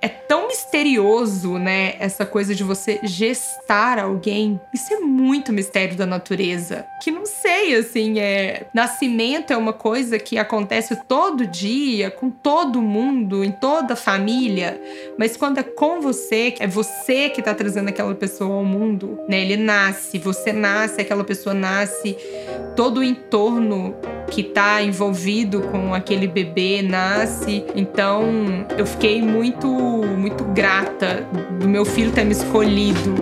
é 0.00 0.08
tão 0.08 0.46
misterioso, 0.46 1.58
né? 1.58 1.96
Essa 1.98 2.24
coisa 2.24 2.54
de 2.54 2.62
você 2.62 3.00
gestar 3.02 3.98
alguém. 3.98 4.60
Isso 4.72 4.94
é 4.94 5.00
muito 5.00 5.52
mistério 5.52 5.96
da 5.96 6.06
natureza. 6.06 6.86
Que 7.02 7.10
não 7.10 7.26
sei, 7.26 7.74
assim, 7.74 8.20
é. 8.20 8.66
Nascimento 8.72 9.52
é 9.52 9.56
uma 9.56 9.72
coisa 9.72 10.18
que 10.18 10.38
acontece 10.38 10.94
todo 11.08 11.46
dia, 11.46 12.12
com 12.12 12.30
todo 12.30 12.80
mundo, 12.80 13.42
em 13.42 13.50
toda 13.50 13.94
a 13.94 13.96
família. 13.96 14.80
Mas 15.18 15.36
quando 15.36 15.58
é 15.58 15.64
com 15.64 16.00
você, 16.00 16.54
é 16.60 16.66
você 16.66 17.28
que 17.28 17.42
tá 17.42 17.52
trazendo 17.52 17.88
aquela 17.88 18.14
pessoa 18.14 18.54
ao 18.54 18.64
mundo, 18.64 19.18
né? 19.28 19.40
Ele 19.40 19.56
nasce, 19.56 20.18
você 20.18 20.52
nasce, 20.52 21.00
aquela 21.00 21.24
pessoa 21.24 21.54
nasce, 21.54 22.16
todo 22.76 22.98
o 22.98 23.04
entorno 23.04 23.96
que 24.30 24.42
tá 24.42 24.82
envolvido 24.82 25.62
com 25.62 25.94
aquele 25.94 26.26
bebê 26.26 26.82
nasce. 26.82 27.64
Então, 27.74 28.24
eu 28.76 28.86
fiquei 28.86 29.22
muito 29.22 29.68
muito 29.68 30.44
grata 30.44 31.26
do 31.58 31.68
meu 31.68 31.84
filho 31.84 32.10
ter 32.12 32.24
me 32.24 32.32
escolhido. 32.32 33.14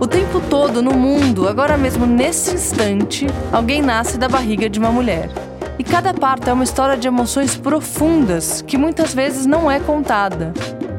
O 0.00 0.06
tempo 0.06 0.40
todo 0.50 0.82
no 0.82 0.92
mundo, 0.92 1.48
agora 1.48 1.76
mesmo 1.76 2.06
nesse 2.06 2.54
instante, 2.54 3.26
alguém 3.52 3.80
nasce 3.80 4.18
da 4.18 4.28
barriga 4.28 4.68
de 4.68 4.78
uma 4.78 4.90
mulher. 4.90 5.28
E 5.78 5.84
cada 5.84 6.12
parto 6.12 6.50
é 6.50 6.52
uma 6.52 6.64
história 6.64 6.96
de 6.96 7.08
emoções 7.08 7.56
profundas 7.56 8.62
que 8.62 8.76
muitas 8.76 9.14
vezes 9.14 9.46
não 9.46 9.70
é 9.70 9.80
contada. 9.80 10.52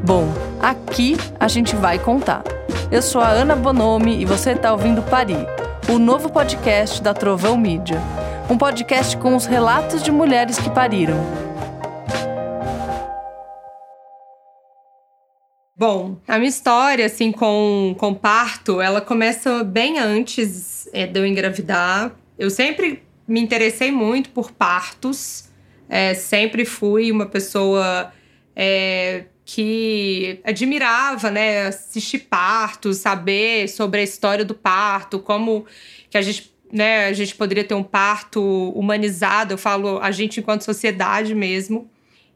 Bom, 0.06 0.28
aqui 0.62 1.16
a 1.40 1.48
gente 1.48 1.76
vai 1.76 2.00
contar. 2.00 2.44
Eu 2.94 3.02
sou 3.02 3.22
a 3.22 3.30
Ana 3.30 3.56
Bonomi 3.56 4.22
e 4.22 4.24
você 4.24 4.52
está 4.52 4.72
ouvindo 4.72 5.02
Parir, 5.02 5.48
o 5.90 5.98
novo 5.98 6.32
podcast 6.32 7.02
da 7.02 7.12
Trovão 7.12 7.58
Mídia 7.58 8.00
um 8.48 8.56
podcast 8.56 9.18
com 9.18 9.36
os 9.36 9.48
relatos 9.48 10.04
de 10.04 10.12
mulheres 10.12 10.60
que 10.60 10.70
pariram. 10.70 11.16
Bom, 15.76 16.18
a 16.28 16.38
minha 16.38 16.50
história, 16.50 17.08
assim, 17.08 17.32
com, 17.32 17.96
com 17.98 18.14
parto, 18.14 18.80
ela 18.80 19.02
começa 19.02 19.64
bem 19.64 19.98
antes 19.98 20.88
é, 20.94 21.08
de 21.08 21.20
eu 21.20 21.26
engravidar. 21.26 22.12
Eu 22.38 22.52
sempre 22.52 23.02
me 23.28 23.40
interessei 23.40 23.92
muito 23.92 24.30
por 24.30 24.52
partos, 24.52 25.50
é, 25.90 26.14
sempre 26.14 26.64
fui 26.64 27.12
uma 27.12 27.26
pessoa 27.26 28.14
é, 28.56 29.24
que 29.46 30.40
admirava, 30.44 31.30
né, 31.30 31.68
assistir 31.68 32.20
partos, 32.20 32.98
saber 32.98 33.68
sobre 33.68 34.00
a 34.00 34.04
história 34.04 34.46
do 34.46 34.54
parto, 34.54 35.20
como 35.20 35.66
que 36.10 36.18
a 36.18 36.22
gente 36.22 36.54
né, 36.72 37.06
a 37.06 37.14
gente 37.14 37.36
poderia 37.36 37.64
ter 37.64 37.76
um 37.76 37.84
parto 37.84 38.42
humanizado, 38.72 39.54
eu 39.54 39.58
falo 39.60 40.00
a 40.00 40.10
gente 40.10 40.40
enquanto 40.40 40.64
sociedade 40.64 41.36
mesmo. 41.36 41.88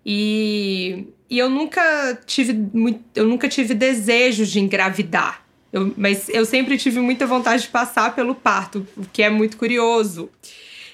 E, 0.06 1.08
e 1.28 1.40
eu 1.40 1.50
nunca 1.50 2.18
tive 2.24 2.54
muito, 2.54 3.02
eu 3.16 3.26
nunca 3.28 3.50
tive 3.50 3.74
desejo 3.74 4.46
de 4.46 4.60
engravidar. 4.60 5.44
Eu, 5.74 5.92
mas 5.98 6.30
eu 6.30 6.46
sempre 6.46 6.78
tive 6.78 7.00
muita 7.00 7.26
vontade 7.26 7.64
de 7.64 7.70
passar 7.70 8.14
pelo 8.14 8.36
parto, 8.36 8.88
o 8.96 9.06
que 9.12 9.24
é 9.24 9.30
muito 9.30 9.58
curioso. 9.58 10.30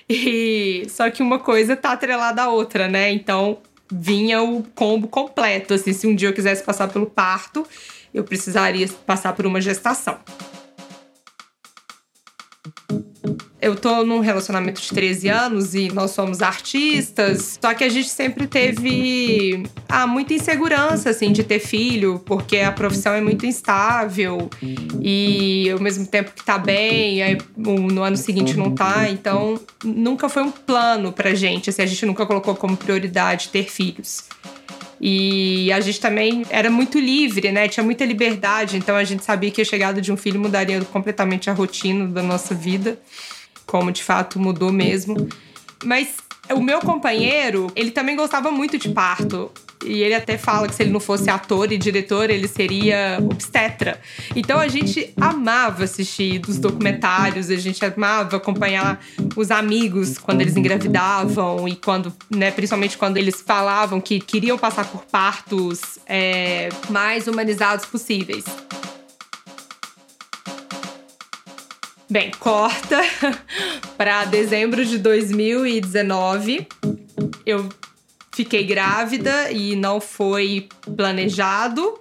E 0.10 0.86
só 0.90 1.10
que 1.12 1.22
uma 1.22 1.38
coisa 1.38 1.76
tá 1.76 1.92
atrelada 1.92 2.44
à 2.44 2.50
outra, 2.50 2.88
né? 2.88 3.12
Então 3.12 3.58
vinha 4.00 4.42
o 4.42 4.64
combo 4.76 5.08
completo. 5.08 5.74
Assim, 5.74 5.94
se 5.94 6.08
um 6.08 6.16
dia 6.16 6.30
eu 6.30 6.34
quisesse 6.34 6.64
passar 6.64 6.88
pelo 6.88 7.06
parto, 7.06 7.66
eu 8.14 8.24
precisaria 8.24 8.88
passar 9.06 9.34
por 9.34 9.46
uma 9.46 9.62
gestação. 9.62 10.18
Eu 13.62 13.76
tô 13.76 14.04
num 14.04 14.20
relacionamento 14.20 14.82
de 14.82 14.90
13 14.90 15.30
anos 15.30 15.74
e 15.74 15.88
nós 15.90 16.12
somos 16.12 16.42
artistas, 16.42 17.58
só 17.62 17.74
que 17.74 17.84
a 17.84 17.90
gente 17.90 18.10
sempre 18.10 18.46
teve 18.46 19.64
ah, 19.88 20.06
muita 20.06 20.34
insegurança, 20.34 21.10
assim, 21.10 21.32
de 21.32 21.44
ter 21.44 21.60
filho, 21.60 22.22
porque 22.26 22.58
a 22.58 22.72
profissão 22.72 23.14
é 23.14 23.22
muito 23.22 23.46
instável 23.46 24.50
e 25.02 25.70
ao 25.72 25.80
mesmo 25.80 26.06
tempo 26.06 26.32
que 26.36 26.44
tá 26.44 26.58
bem, 26.58 27.24
aí, 27.24 27.38
no 27.56 28.04
ano 28.04 28.18
seguinte 28.18 28.58
não 28.58 28.76
tá, 28.76 29.10
então 29.10 29.60
nunca 29.84 30.28
foi 30.28 30.44
um 30.44 30.52
plano 30.52 31.14
pra 31.14 31.34
gente, 31.34 31.70
assim, 31.70 31.82
a 31.82 31.86
gente 31.86 32.06
nunca 32.06 32.26
colocou 32.26 32.56
como 32.56 32.76
prioridade 32.76 33.48
ter 33.48 33.70
filhos. 33.70 34.26
E 35.06 35.70
a 35.74 35.82
gente 35.82 36.00
também 36.00 36.46
era 36.50 36.70
muito 36.70 36.98
livre, 36.98 37.52
né? 37.52 37.68
Tinha 37.68 37.84
muita 37.84 38.06
liberdade, 38.06 38.78
então 38.78 38.96
a 38.96 39.04
gente 39.04 39.22
sabia 39.22 39.52
que 39.52 39.62
a 39.62 39.66
chegada 39.66 40.00
de 40.00 40.14
um 40.14 40.16
filho 40.16 40.40
mudaria 40.40 40.82
completamente 40.86 41.50
a 41.50 41.54
rotina 41.54 42.08
da 42.08 42.24
nossa 42.24 42.56
vida 42.56 42.98
como 43.66 43.92
de 43.92 44.02
fato 44.02 44.40
mudou 44.40 44.72
mesmo. 44.72 45.28
Mas 45.84 46.16
o 46.52 46.62
meu 46.62 46.80
companheiro, 46.80 47.72
ele 47.76 47.92
também 47.92 48.16
gostava 48.16 48.52
muito 48.52 48.78
de 48.78 48.90
parto. 48.90 49.52
E 49.86 50.02
ele 50.02 50.14
até 50.14 50.38
fala 50.38 50.68
que 50.68 50.76
se 50.76 50.84
ele 50.84 50.92
não 50.92 51.00
fosse 51.00 51.30
ator 51.30 51.72
e 51.72 51.78
diretor, 51.78 52.30
ele 52.30 52.48
seria 52.48 53.18
obstetra. 53.20 54.00
Então 54.36 54.60
a 54.60 54.68
gente 54.68 55.14
amava 55.20 55.84
assistir 55.84 56.40
dos 56.40 56.58
documentários, 56.58 57.50
a 57.50 57.56
gente 57.56 57.84
amava 57.84 58.38
acompanhar 58.38 59.04
os 59.36 59.52
amigos 59.52 60.18
quando 60.18 60.42
eles 60.42 60.56
engravidavam 60.56 61.68
e 61.68 61.76
quando, 61.76 62.14
né, 62.30 62.52
principalmente 62.52 62.98
quando 62.98 63.18
eles 63.18 63.42
falavam 63.42 64.00
que 64.00 64.20
queriam 64.20 64.58
passar 64.58 64.86
por 64.86 65.04
partos 65.06 66.00
é, 66.08 66.70
mais 66.90 67.28
humanizados 67.28 67.86
possíveis. 67.86 68.46
Bem, 72.10 72.32
corta 72.40 73.02
para 73.98 74.26
dezembro 74.26 74.86
de 74.86 75.00
2019. 75.00 76.68
Eu 77.44 77.68
fiquei 78.34 78.64
grávida 78.64 79.52
e 79.52 79.76
não 79.76 80.02
foi 80.02 80.68
planejado. 80.96 82.00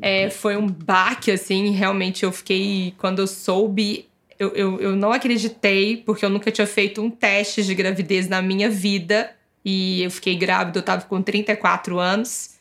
É, 0.00 0.30
foi 0.30 0.56
um 0.56 0.66
baque, 0.66 1.30
assim, 1.30 1.70
realmente 1.70 2.24
eu 2.24 2.32
fiquei. 2.32 2.94
Quando 2.98 3.20
eu 3.20 3.26
soube, 3.26 4.06
eu, 4.38 4.48
eu, 4.54 4.80
eu 4.80 4.96
não 4.96 5.12
acreditei, 5.12 5.98
porque 5.98 6.24
eu 6.24 6.30
nunca 6.30 6.50
tinha 6.50 6.66
feito 6.66 7.02
um 7.02 7.10
teste 7.10 7.62
de 7.62 7.74
gravidez 7.74 8.28
na 8.28 8.40
minha 8.40 8.70
vida. 8.70 9.30
E 9.64 10.02
eu 10.02 10.10
fiquei 10.10 10.34
grávida, 10.34 10.78
eu 10.78 10.82
tava 10.82 11.04
com 11.04 11.20
34 11.20 11.98
anos. 11.98 12.56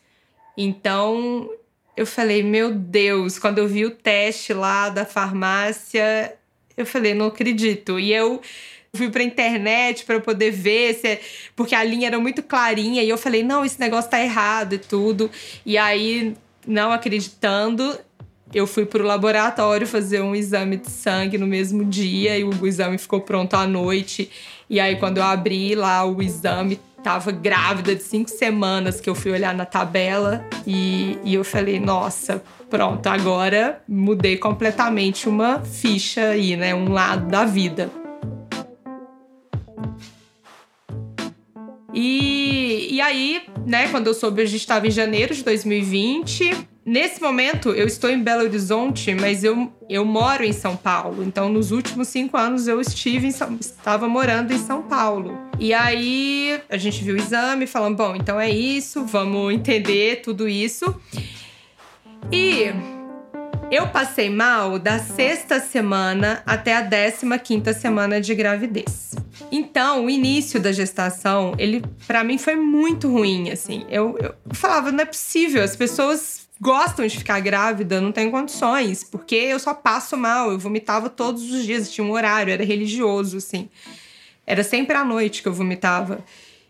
Então 0.58 1.50
eu 1.96 2.06
falei, 2.06 2.44
meu 2.44 2.74
Deus, 2.74 3.40
quando 3.40 3.60
eu 3.60 3.68
vi 3.68 3.86
o 3.86 3.92
teste 3.92 4.54
lá 4.54 4.90
da 4.90 5.06
farmácia, 5.06 6.36
eu 6.76 6.86
falei, 6.86 7.14
não 7.14 7.28
acredito. 7.28 8.00
E 8.00 8.14
eu 8.14 8.42
fui 8.98 9.10
pra 9.10 9.24
internet 9.24 10.04
para 10.04 10.20
poder 10.20 10.52
ver 10.52 10.96
se 10.96 11.08
é... 11.08 11.22
porque 11.56 11.74
a 11.74 11.84
linha 11.84 12.08
era 12.08 12.20
muito 12.20 12.44
clarinha 12.44 13.02
e 13.04 13.10
eu 13.10 13.18
falei, 13.18 13.44
não, 13.44 13.64
esse 13.64 13.80
negócio 13.80 14.12
tá 14.12 14.22
errado 14.22 14.74
e 14.74 14.78
tudo. 14.78 15.32
E 15.66 15.78
aí, 15.78 16.36
não 16.66 16.92
acreditando, 16.92 17.98
eu 18.54 18.66
fui 18.68 18.86
pro 18.86 19.04
laboratório 19.04 19.86
fazer 19.88 20.22
um 20.22 20.36
exame 20.36 20.78
de 20.78 20.90
sangue 20.90 21.38
no 21.38 21.48
mesmo 21.48 21.86
dia 21.86 22.38
e 22.38 22.44
o 22.44 22.68
exame 22.68 22.98
ficou 22.98 23.22
pronto 23.22 23.56
à 23.56 23.68
noite. 23.68 24.30
E 24.70 24.80
aí, 24.80 24.96
quando 24.98 25.18
eu 25.18 25.24
abri 25.24 25.76
lá 25.76 26.04
o 26.06 26.22
exame, 26.22 26.80
tava 27.04 27.32
grávida 27.32 27.96
de 27.96 28.04
cinco 28.04 28.30
semanas 28.30 29.00
que 29.00 29.10
eu 29.10 29.16
fui 29.16 29.32
olhar 29.32 29.54
na 29.54 29.66
tabela 29.66 30.46
e, 30.66 31.18
e 31.24 31.36
eu 31.36 31.44
falei, 31.44 31.80
nossa, 31.80 32.44
pronto, 32.70 33.08
agora 33.08 33.82
mudei 33.88 34.38
completamente 34.38 35.30
uma 35.30 35.62
ficha 35.62 36.30
aí, 36.30 36.56
né? 36.58 36.76
Um 36.76 36.92
lado 36.92 37.28
da 37.28 37.46
vida. 37.46 37.90
E, 42.00 42.90
e 42.92 43.02
aí, 43.02 43.42
né, 43.66 43.88
quando 43.88 44.06
eu 44.06 44.14
soube, 44.14 44.40
a 44.44 44.46
gente 44.46 44.60
estava 44.60 44.86
em 44.86 44.92
janeiro 44.92 45.34
de 45.34 45.44
2020. 45.44 46.68
Nesse 46.86 47.20
momento, 47.20 47.70
eu 47.70 47.88
estou 47.88 48.08
em 48.08 48.22
Belo 48.22 48.44
Horizonte, 48.44 49.16
mas 49.16 49.44
eu, 49.44 49.74
eu 49.90 50.06
moro 50.06 50.44
em 50.44 50.54
São 50.54 50.76
Paulo. 50.76 51.24
Então, 51.24 51.50
nos 51.50 51.72
últimos 51.72 52.08
cinco 52.10 52.38
anos, 52.38 52.68
eu 52.68 52.80
estive 52.80 53.26
em, 53.26 53.32
estava 53.60 54.08
morando 54.08 54.54
em 54.54 54.60
São 54.60 54.84
Paulo. 54.84 55.36
E 55.60 55.74
aí, 55.74 56.62
a 56.70 56.78
gente 56.78 57.04
viu 57.04 57.16
o 57.16 57.18
exame, 57.18 57.66
falando: 57.66 57.98
bom, 57.98 58.16
então 58.16 58.40
é 58.40 58.48
isso, 58.48 59.04
vamos 59.04 59.52
entender 59.52 60.22
tudo 60.22 60.48
isso. 60.48 61.02
E 62.32 62.72
eu 63.72 63.88
passei 63.88 64.30
mal 64.30 64.78
da 64.78 65.00
sexta 65.00 65.60
semana 65.60 66.44
até 66.46 66.76
a 66.76 66.82
décima 66.82 67.40
quinta 67.40 67.74
semana 67.74 68.22
de 68.22 68.36
gravidez. 68.36 69.16
Então, 69.52 70.06
o 70.06 70.10
início 70.10 70.60
da 70.60 70.72
gestação, 70.72 71.54
ele 71.58 71.84
para 72.06 72.24
mim 72.24 72.38
foi 72.38 72.56
muito 72.56 73.10
ruim, 73.10 73.50
assim. 73.50 73.86
Eu, 73.90 74.18
eu 74.20 74.36
falava, 74.52 74.92
não 74.92 75.02
é 75.02 75.06
possível, 75.06 75.64
as 75.64 75.76
pessoas 75.76 76.48
gostam 76.60 77.06
de 77.06 77.18
ficar 77.18 77.40
grávida, 77.40 78.02
não 78.02 78.12
tem 78.12 78.30
condições, 78.32 79.04
porque 79.04 79.36
eu 79.36 79.60
só 79.60 79.74
passo 79.74 80.18
mal, 80.18 80.52
eu 80.52 80.60
vomitava 80.60 81.10
todos 81.10 81.52
os 81.52 81.64
dias, 81.64 81.92
tinha 81.92 82.06
um 82.06 82.12
horário, 82.12 82.52
era 82.52 82.64
religioso, 82.64 83.38
assim. 83.38 83.70
Era 84.46 84.64
sempre 84.64 84.96
à 84.96 85.04
noite 85.04 85.42
que 85.42 85.48
eu 85.48 85.54
vomitava. 85.54 86.24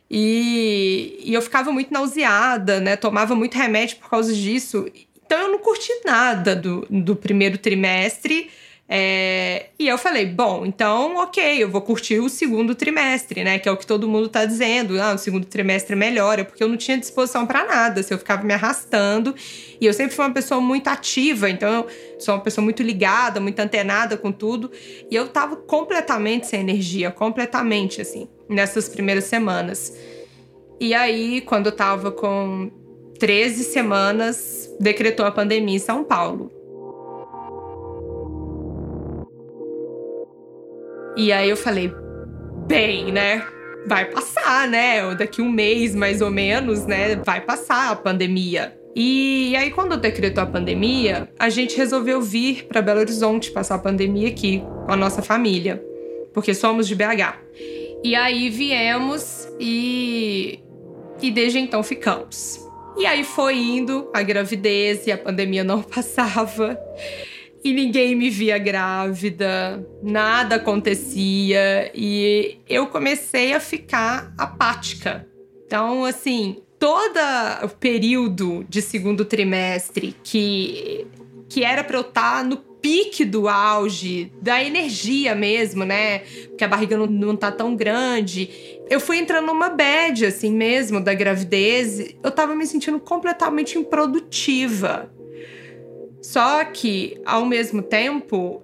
E, 0.10 1.20
e 1.24 1.34
eu 1.34 1.42
ficava 1.42 1.72
muito 1.72 1.94
nauseada, 1.94 2.80
né? 2.80 2.96
Tomava 2.96 3.36
muito 3.36 3.56
remédio 3.56 3.98
por 3.98 4.10
causa 4.10 4.34
disso. 4.34 4.88
Então 5.26 5.40
eu 5.40 5.52
não 5.52 5.60
curti 5.60 5.92
nada 6.06 6.56
do, 6.56 6.88
do 6.90 7.16
primeiro 7.16 7.58
trimestre. 7.58 8.50
É, 8.90 9.66
e 9.78 9.86
eu 9.86 9.98
falei, 9.98 10.26
bom, 10.26 10.66
então 10.66 11.18
ok, 11.18 11.62
eu 11.62 11.70
vou 11.70 11.82
curtir 11.82 12.20
o 12.20 12.30
segundo 12.30 12.74
trimestre, 12.74 13.44
né? 13.44 13.60
Que 13.60 13.68
é 13.68 13.72
o 13.72 13.76
que 13.76 13.86
todo 13.86 14.08
mundo 14.08 14.30
tá 14.30 14.46
dizendo. 14.46 15.00
Ah, 15.02 15.14
o 15.14 15.18
segundo 15.18 15.46
trimestre 15.46 15.96
melhora, 15.96 16.46
porque 16.46 16.64
eu 16.64 16.70
não 16.70 16.78
tinha 16.78 16.98
disposição 16.98 17.46
para 17.46 17.66
nada, 17.66 18.02
se 18.02 18.14
eu 18.14 18.18
ficava 18.18 18.44
me 18.44 18.54
arrastando. 18.54 19.36
E 19.80 19.86
eu 19.86 19.94
sempre 19.94 20.16
fui 20.16 20.24
uma 20.24 20.34
pessoa 20.34 20.62
muito 20.62 20.88
ativa, 20.88 21.50
então 21.50 21.70
eu 21.74 21.88
sou 22.18 22.36
uma 22.36 22.42
pessoa 22.42 22.64
muito 22.64 22.82
ligada, 22.82 23.42
muito 23.42 23.60
antenada 23.60 24.16
com 24.16 24.32
tudo. 24.32 24.72
E 25.12 25.16
eu 25.16 25.28
tava 25.28 25.58
completamente 25.58 26.48
sem 26.48 26.62
energia, 26.62 27.12
completamente 27.12 28.02
assim, 28.02 28.28
nessas 28.48 28.88
primeiras 28.88 29.26
semanas. 29.26 29.94
E 30.80 30.94
aí, 30.94 31.42
quando 31.42 31.66
eu 31.66 31.72
tava 31.74 32.12
com 32.12 32.72
13 33.20 33.64
semanas, 33.66 34.72
decretou 34.80 35.26
a 35.26 35.32
pandemia 35.32 35.76
em 35.76 35.80
São 35.80 36.04
Paulo. 36.04 36.57
E 41.18 41.32
aí 41.32 41.50
eu 41.50 41.58
falei, 41.58 41.92
bem, 42.68 43.12
né? 43.12 43.44
Vai 43.88 44.06
passar, 44.06 44.68
né? 44.68 45.16
Daqui 45.16 45.42
um 45.42 45.50
mês, 45.50 45.96
mais 45.96 46.22
ou 46.22 46.30
menos, 46.30 46.86
né? 46.86 47.16
Vai 47.16 47.42
passar 47.42 47.92
a 47.92 47.96
pandemia. 47.96 48.78
E 48.96 49.56
aí, 49.56 49.72
quando 49.72 49.98
decretou 49.98 50.44
a 50.44 50.48
pandemia, 50.48 51.28
a 51.40 51.50
gente 51.50 51.76
resolveu 51.76 52.22
vir 52.22 52.66
para 52.66 52.82
Belo 52.84 53.00
Horizonte 53.00 53.50
passar 53.52 53.76
a 53.76 53.80
pandemia 53.80 54.28
aqui 54.28 54.62
com 54.86 54.92
a 54.92 54.96
nossa 54.96 55.24
família, 55.24 55.84
porque 56.34 56.54
somos 56.54 56.88
de 56.88 56.94
BH. 56.94 57.36
E 58.04 58.16
aí 58.16 58.50
viemos 58.50 59.48
e, 59.60 60.60
e 61.22 61.32
desde 61.32 61.58
então 61.58 61.82
ficamos. 61.82 62.60
E 62.98 63.06
aí 63.06 63.24
foi 63.24 63.58
indo 63.58 64.10
a 64.14 64.22
gravidez 64.22 65.08
e 65.08 65.12
a 65.12 65.18
pandemia 65.18 65.64
não 65.64 65.82
passava 65.84 66.80
e 67.68 67.74
ninguém 67.74 68.16
me 68.16 68.30
via 68.30 68.58
grávida, 68.58 69.86
nada 70.02 70.56
acontecia 70.56 71.92
e 71.94 72.60
eu 72.66 72.88
comecei 72.88 73.54
a 73.54 73.60
ficar 73.60 74.34
apática. 74.38 75.28
Então, 75.66 76.06
assim, 76.06 76.62
todo 76.80 77.20
o 77.64 77.68
período 77.68 78.66
de 78.70 78.82
segundo 78.82 79.26
trimestre 79.26 80.16
que, 80.24 81.06
que 81.50 81.66
era 81.66 81.84
para 81.84 81.98
eu 81.98 82.02
estar 82.02 82.38
tá 82.38 82.44
no 82.46 82.56
pique 82.56 83.26
do 83.26 83.50
auge, 83.50 84.32
da 84.42 84.64
energia 84.64 85.36
mesmo, 85.36 85.84
né? 85.84 86.20
Porque 86.48 86.64
a 86.64 86.70
barriga 86.70 86.96
não, 86.96 87.06
não 87.06 87.36
tá 87.36 87.52
tão 87.52 87.76
grande. 87.76 88.50
Eu 88.90 89.02
fui 89.02 89.18
entrando 89.18 89.48
numa 89.48 89.68
bad, 89.68 90.26
assim 90.26 90.54
mesmo, 90.54 91.02
da 91.02 91.14
gravidez. 91.14 92.16
Eu 92.24 92.32
tava 92.32 92.56
me 92.56 92.66
sentindo 92.66 92.98
completamente 92.98 93.78
improdutiva. 93.78 95.12
Só 96.22 96.64
que, 96.66 97.20
ao 97.26 97.46
mesmo 97.46 97.82
tempo, 97.82 98.62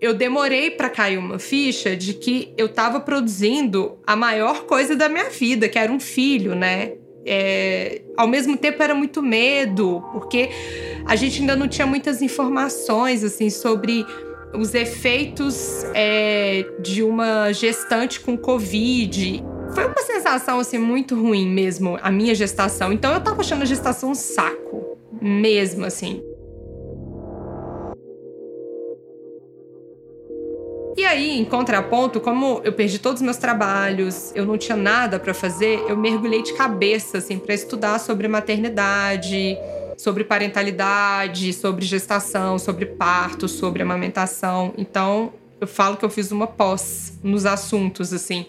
eu 0.00 0.14
demorei 0.14 0.70
para 0.70 0.90
cair 0.90 1.18
uma 1.18 1.38
ficha 1.38 1.96
de 1.96 2.14
que 2.14 2.52
eu 2.56 2.66
estava 2.66 3.00
produzindo 3.00 3.98
a 4.06 4.14
maior 4.14 4.64
coisa 4.64 4.94
da 4.94 5.08
minha 5.08 5.30
vida, 5.30 5.68
que 5.68 5.78
era 5.78 5.90
um 5.90 6.00
filho, 6.00 6.54
né? 6.54 6.92
É, 7.24 8.02
ao 8.16 8.28
mesmo 8.28 8.56
tempo 8.56 8.80
era 8.82 8.94
muito 8.94 9.20
medo, 9.20 10.02
porque 10.12 10.48
a 11.06 11.16
gente 11.16 11.40
ainda 11.40 11.56
não 11.56 11.66
tinha 11.66 11.86
muitas 11.86 12.22
informações 12.22 13.24
assim 13.24 13.50
sobre 13.50 14.06
os 14.54 14.74
efeitos 14.74 15.84
é, 15.92 16.64
de 16.80 17.02
uma 17.02 17.52
gestante 17.52 18.20
com 18.20 18.36
Covid. 18.36 19.42
Foi 19.74 19.86
uma 19.86 20.02
sensação 20.02 20.60
assim 20.60 20.78
muito 20.78 21.20
ruim 21.20 21.48
mesmo, 21.48 21.98
a 22.00 22.10
minha 22.10 22.34
gestação. 22.34 22.92
Então 22.92 23.12
eu 23.12 23.20
tava 23.20 23.40
achando 23.40 23.62
a 23.62 23.66
gestação 23.66 24.10
um 24.10 24.14
saco, 24.14 24.96
mesmo 25.20 25.84
assim. 25.84 26.22
E 30.96 31.04
aí, 31.04 31.38
em 31.38 31.44
contraponto, 31.44 32.20
como 32.20 32.62
eu 32.64 32.72
perdi 32.72 32.98
todos 32.98 33.20
os 33.20 33.24
meus 33.24 33.36
trabalhos, 33.36 34.32
eu 34.34 34.46
não 34.46 34.56
tinha 34.56 34.76
nada 34.76 35.20
para 35.20 35.34
fazer, 35.34 35.84
eu 35.86 35.96
mergulhei 35.96 36.42
de 36.42 36.54
cabeça 36.54 37.18
assim 37.18 37.38
para 37.38 37.54
estudar 37.54 37.98
sobre 38.00 38.26
maternidade, 38.26 39.58
sobre 39.98 40.24
parentalidade, 40.24 41.52
sobre 41.52 41.84
gestação, 41.84 42.58
sobre 42.58 42.86
parto, 42.86 43.46
sobre 43.46 43.82
amamentação. 43.82 44.72
Então, 44.78 45.34
eu 45.60 45.66
falo 45.66 45.98
que 45.98 46.04
eu 46.04 46.08
fiz 46.08 46.32
uma 46.32 46.46
pós 46.46 47.18
nos 47.22 47.44
assuntos 47.44 48.14
assim, 48.14 48.46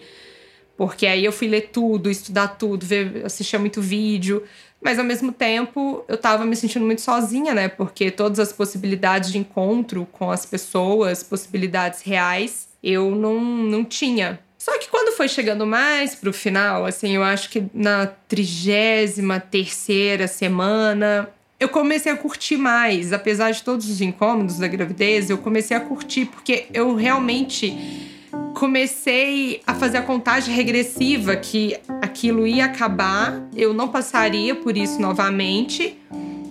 porque 0.74 1.06
aí 1.06 1.26
eu 1.26 1.32
fui 1.32 1.48
ler 1.48 1.68
tudo, 1.70 2.10
estudar 2.10 2.48
tudo, 2.48 2.86
ver, 2.86 3.26
assistir 3.26 3.58
muito 3.58 3.82
vídeo, 3.82 4.42
mas 4.80 4.98
ao 4.98 5.04
mesmo 5.04 5.32
tempo 5.32 6.04
eu 6.08 6.16
tava 6.16 6.44
me 6.44 6.54
sentindo 6.54 6.84
muito 6.84 7.00
sozinha, 7.00 7.54
né? 7.54 7.68
Porque 7.68 8.10
todas 8.10 8.38
as 8.38 8.52
possibilidades 8.52 9.32
de 9.32 9.38
encontro 9.38 10.06
com 10.12 10.30
as 10.30 10.46
pessoas, 10.46 11.22
possibilidades 11.22 12.02
reais, 12.02 12.68
eu 12.82 13.10
não, 13.14 13.40
não 13.40 13.84
tinha. 13.84 14.40
Só 14.56 14.76
que 14.78 14.88
quando 14.88 15.16
foi 15.16 15.28
chegando 15.28 15.66
mais 15.66 16.14
pro 16.14 16.32
final, 16.32 16.84
assim, 16.84 17.14
eu 17.14 17.22
acho 17.22 17.48
que 17.50 17.64
na 17.72 18.06
trigésima 18.06 19.40
terceira 19.40 20.26
semana, 20.26 21.28
eu 21.60 21.68
comecei 21.68 22.10
a 22.10 22.16
curtir 22.16 22.56
mais. 22.56 23.12
Apesar 23.12 23.50
de 23.50 23.62
todos 23.62 23.88
os 23.88 24.00
incômodos 24.00 24.58
da 24.58 24.68
gravidez, 24.68 25.30
eu 25.30 25.38
comecei 25.38 25.76
a 25.76 25.80
curtir, 25.80 26.26
porque 26.26 26.66
eu 26.72 26.94
realmente 26.94 28.17
comecei 28.54 29.60
a 29.66 29.74
fazer 29.74 29.98
a 29.98 30.02
contagem 30.02 30.54
regressiva 30.54 31.36
que 31.36 31.76
aquilo 32.02 32.46
ia 32.46 32.64
acabar, 32.64 33.48
eu 33.54 33.72
não 33.72 33.88
passaria 33.88 34.54
por 34.54 34.76
isso 34.76 35.00
novamente 35.00 35.96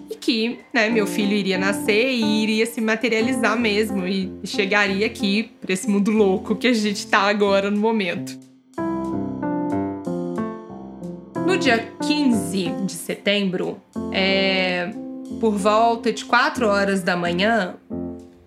e 0.09 0.15
que, 0.15 0.59
né, 0.74 0.89
meu 0.89 1.06
filho 1.06 1.33
iria 1.33 1.57
nascer 1.57 2.12
e 2.12 2.44
iria 2.44 2.65
se 2.65 2.79
materializar 2.79 3.59
mesmo 3.59 4.07
e 4.07 4.31
chegaria 4.45 5.06
aqui 5.06 5.51
para 5.59 5.74
esse 5.74 5.89
mundo 5.89 6.12
louco 6.12 6.56
que 6.56 6.68
a 6.68 6.74
gente 6.74 6.97
está 6.97 7.24
agora 7.24 7.69
no 7.69 7.80
momento. 7.80 8.39
No 11.45 11.57
dia 11.57 11.91
15 12.01 12.71
de 12.85 12.91
setembro, 12.94 13.81
é, 14.12 14.91
por 15.39 15.56
volta 15.57 16.12
de 16.12 16.23
4 16.25 16.68
horas 16.68 17.03
da 17.03 17.15
manhã, 17.15 17.75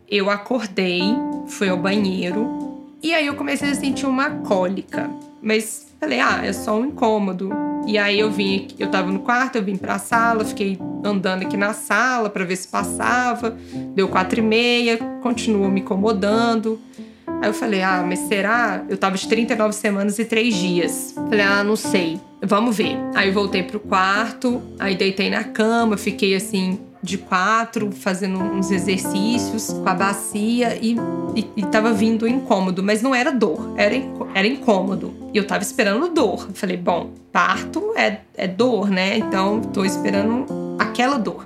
eu 0.08 0.28
acordei, 0.28 1.02
fui 1.46 1.68
ao 1.68 1.76
banheiro 1.76 2.69
e 3.02 3.14
aí 3.14 3.26
eu 3.26 3.34
comecei 3.34 3.70
a 3.70 3.74
sentir 3.74 4.06
uma 4.06 4.30
cólica. 4.30 5.10
Mas 5.42 5.86
falei, 5.98 6.20
ah, 6.20 6.40
é 6.44 6.52
só 6.52 6.78
um 6.78 6.86
incômodo. 6.86 7.50
E 7.86 7.96
aí 7.96 8.20
eu 8.20 8.30
vim, 8.30 8.68
eu 8.78 8.90
tava 8.90 9.10
no 9.10 9.20
quarto, 9.20 9.56
eu 9.56 9.62
vim 9.62 9.76
pra 9.76 9.98
sala, 9.98 10.44
fiquei 10.44 10.78
andando 11.02 11.42
aqui 11.42 11.56
na 11.56 11.72
sala 11.72 12.28
para 12.28 12.44
ver 12.44 12.56
se 12.56 12.68
passava. 12.68 13.56
Deu 13.94 14.08
quatro 14.08 14.40
e 14.40 14.42
meia, 14.42 14.98
continuou 15.22 15.70
me 15.70 15.80
incomodando. 15.80 16.78
Aí 17.26 17.48
eu 17.48 17.54
falei, 17.54 17.82
ah, 17.82 18.04
mas 18.06 18.18
será? 18.20 18.84
Eu 18.88 18.98
tava 18.98 19.16
de 19.16 19.26
39 19.26 19.72
semanas 19.72 20.18
e 20.18 20.24
3 20.26 20.54
dias. 20.54 21.12
Falei, 21.14 21.40
ah, 21.40 21.64
não 21.64 21.76
sei. 21.76 22.20
Vamos 22.42 22.76
ver. 22.76 22.96
Aí 23.14 23.30
voltei 23.30 23.62
pro 23.62 23.80
quarto, 23.80 24.62
aí 24.78 24.94
deitei 24.94 25.30
na 25.30 25.44
cama, 25.44 25.96
fiquei 25.96 26.34
assim, 26.34 26.78
de 27.02 27.16
quatro, 27.16 27.90
fazendo 27.92 28.38
uns 28.38 28.70
exercícios 28.70 29.72
com 29.72 29.88
a 29.88 29.94
bacia 29.94 30.76
e, 30.80 30.96
e, 31.34 31.46
e 31.56 31.66
tava 31.66 31.92
vindo 31.92 32.28
incômodo, 32.28 32.82
mas 32.82 33.00
não 33.00 33.14
era 33.14 33.30
dor, 33.30 33.72
era, 33.76 33.94
era 34.34 34.46
incômodo. 34.46 35.14
E 35.32 35.38
eu 35.38 35.46
tava 35.46 35.62
esperando 35.62 36.08
dor. 36.08 36.50
falei, 36.52 36.76
bom, 36.76 37.10
parto 37.32 37.92
é, 37.96 38.20
é 38.36 38.46
dor, 38.46 38.90
né? 38.90 39.16
Então 39.16 39.60
tô 39.60 39.84
esperando 39.84 40.46
aquela 40.78 41.18
dor. 41.18 41.44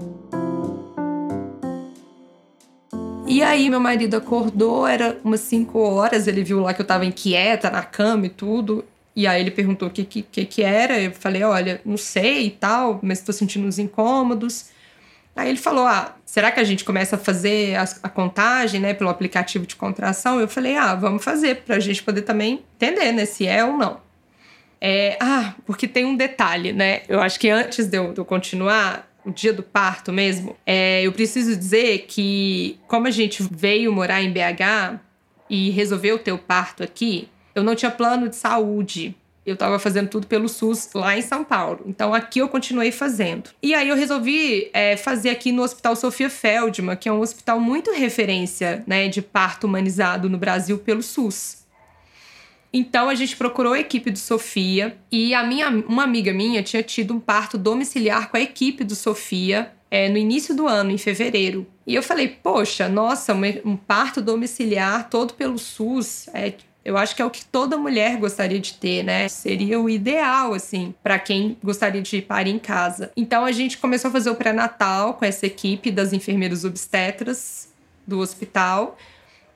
E 3.26 3.42
aí 3.42 3.70
meu 3.70 3.80
marido 3.80 4.16
acordou, 4.16 4.86
era 4.86 5.18
umas 5.24 5.40
5 5.40 5.78
horas, 5.78 6.26
ele 6.26 6.44
viu 6.44 6.60
lá 6.60 6.74
que 6.74 6.82
eu 6.82 6.86
tava 6.86 7.06
inquieta 7.06 7.70
na 7.70 7.82
cama 7.82 8.26
e 8.26 8.28
tudo. 8.28 8.84
E 9.16 9.26
aí 9.26 9.40
ele 9.40 9.50
perguntou 9.50 9.88
o 9.88 9.90
que, 9.90 10.04
que, 10.04 10.22
que 10.22 10.62
era. 10.62 11.00
Eu 11.00 11.12
falei, 11.12 11.42
olha, 11.44 11.80
não 11.84 11.96
sei 11.96 12.46
e 12.46 12.50
tal, 12.50 12.98
mas 13.02 13.22
tô 13.22 13.32
sentindo 13.32 13.66
uns 13.66 13.78
incômodos. 13.78 14.73
Aí 15.36 15.48
ele 15.48 15.58
falou: 15.58 15.86
Ah, 15.86 16.14
será 16.24 16.50
que 16.50 16.60
a 16.60 16.64
gente 16.64 16.84
começa 16.84 17.16
a 17.16 17.18
fazer 17.18 17.76
a, 17.76 17.84
a, 18.02 18.08
contagem, 18.08 18.80
né, 18.80 18.94
pelo 18.94 19.10
aplicativo 19.10 19.66
de 19.66 19.76
contração? 19.76 20.40
Eu 20.40 20.48
falei: 20.48 20.76
Ah, 20.76 20.94
vamos 20.94 21.24
fazer, 21.24 21.62
para 21.62 21.76
a 21.76 21.80
gente 21.80 22.02
poder 22.02 22.22
também 22.22 22.62
entender, 22.76 23.12
né, 23.12 23.24
se 23.24 23.46
é 23.46 23.64
ou 23.64 23.76
não. 23.76 24.00
É, 24.80 25.16
ah, 25.20 25.54
porque 25.64 25.88
tem 25.88 26.04
um 26.04 26.16
detalhe, 26.16 26.72
né? 26.72 27.02
Eu 27.08 27.20
acho 27.20 27.40
que 27.40 27.48
antes 27.48 27.86
de 27.86 27.96
eu, 27.96 28.12
de 28.12 28.20
eu 28.20 28.24
continuar, 28.24 29.08
o 29.24 29.30
dia 29.30 29.52
do 29.52 29.62
parto 29.62 30.12
mesmo, 30.12 30.54
é, 30.66 31.02
eu 31.02 31.12
preciso 31.12 31.56
dizer 31.56 32.04
que, 32.06 32.78
como 32.86 33.06
a 33.06 33.10
gente 33.10 33.42
veio 33.50 33.90
morar 33.92 34.22
em 34.22 34.30
BH 34.30 35.00
e 35.48 35.70
resolveu 35.70 36.18
ter 36.18 36.32
o 36.32 36.38
parto 36.38 36.82
aqui, 36.82 37.28
eu 37.54 37.64
não 37.64 37.74
tinha 37.74 37.90
plano 37.90 38.28
de 38.28 38.36
saúde 38.36 39.16
eu 39.46 39.54
estava 39.54 39.78
fazendo 39.78 40.08
tudo 40.08 40.26
pelo 40.26 40.48
SUS 40.48 40.90
lá 40.94 41.16
em 41.16 41.22
São 41.22 41.44
Paulo. 41.44 41.80
Então 41.86 42.14
aqui 42.14 42.38
eu 42.38 42.48
continuei 42.48 42.90
fazendo. 42.90 43.50
E 43.62 43.74
aí 43.74 43.88
eu 43.88 43.96
resolvi 43.96 44.70
é, 44.72 44.96
fazer 44.96 45.30
aqui 45.30 45.52
no 45.52 45.62
Hospital 45.62 45.94
Sofia 45.96 46.30
Feldman, 46.30 46.96
que 46.96 47.08
é 47.08 47.12
um 47.12 47.20
hospital 47.20 47.60
muito 47.60 47.92
referência 47.92 48.82
né, 48.86 49.08
de 49.08 49.20
parto 49.20 49.66
humanizado 49.66 50.30
no 50.30 50.38
Brasil 50.38 50.78
pelo 50.78 51.02
SUS. 51.02 51.64
Então 52.72 53.08
a 53.08 53.14
gente 53.14 53.36
procurou 53.36 53.74
a 53.74 53.78
equipe 53.78 54.10
do 54.10 54.18
Sofia 54.18 54.96
e 55.12 55.32
a 55.32 55.44
minha, 55.44 55.68
uma 55.68 56.02
amiga 56.02 56.32
minha 56.32 56.60
tinha 56.60 56.82
tido 56.82 57.14
um 57.14 57.20
parto 57.20 57.56
domiciliar 57.56 58.30
com 58.30 58.36
a 58.36 58.40
equipe 58.40 58.82
do 58.82 58.96
Sofia 58.96 59.72
é, 59.88 60.08
no 60.08 60.16
início 60.16 60.56
do 60.56 60.66
ano, 60.66 60.90
em 60.90 60.98
fevereiro. 60.98 61.64
E 61.86 61.94
eu 61.94 62.02
falei, 62.02 62.26
poxa, 62.26 62.88
nossa, 62.88 63.32
um 63.64 63.76
parto 63.76 64.20
domiciliar 64.20 65.08
todo 65.08 65.34
pelo 65.34 65.56
SUS 65.56 66.28
é 66.34 66.52
eu 66.84 66.98
acho 66.98 67.16
que 67.16 67.22
é 67.22 67.24
o 67.24 67.30
que 67.30 67.44
toda 67.44 67.78
mulher 67.78 68.18
gostaria 68.18 68.60
de 68.60 68.74
ter, 68.74 69.02
né? 69.02 69.26
Seria 69.28 69.80
o 69.80 69.88
ideal, 69.88 70.52
assim, 70.52 70.94
para 71.02 71.18
quem 71.18 71.56
gostaria 71.64 72.02
de 72.02 72.20
parir 72.20 72.50
em 72.50 72.58
casa. 72.58 73.10
Então 73.16 73.44
a 73.44 73.52
gente 73.52 73.78
começou 73.78 74.10
a 74.10 74.12
fazer 74.12 74.28
o 74.28 74.34
pré-natal 74.34 75.14
com 75.14 75.24
essa 75.24 75.46
equipe 75.46 75.90
das 75.90 76.12
enfermeiras 76.12 76.64
obstetras 76.64 77.72
do 78.06 78.18
hospital 78.18 78.98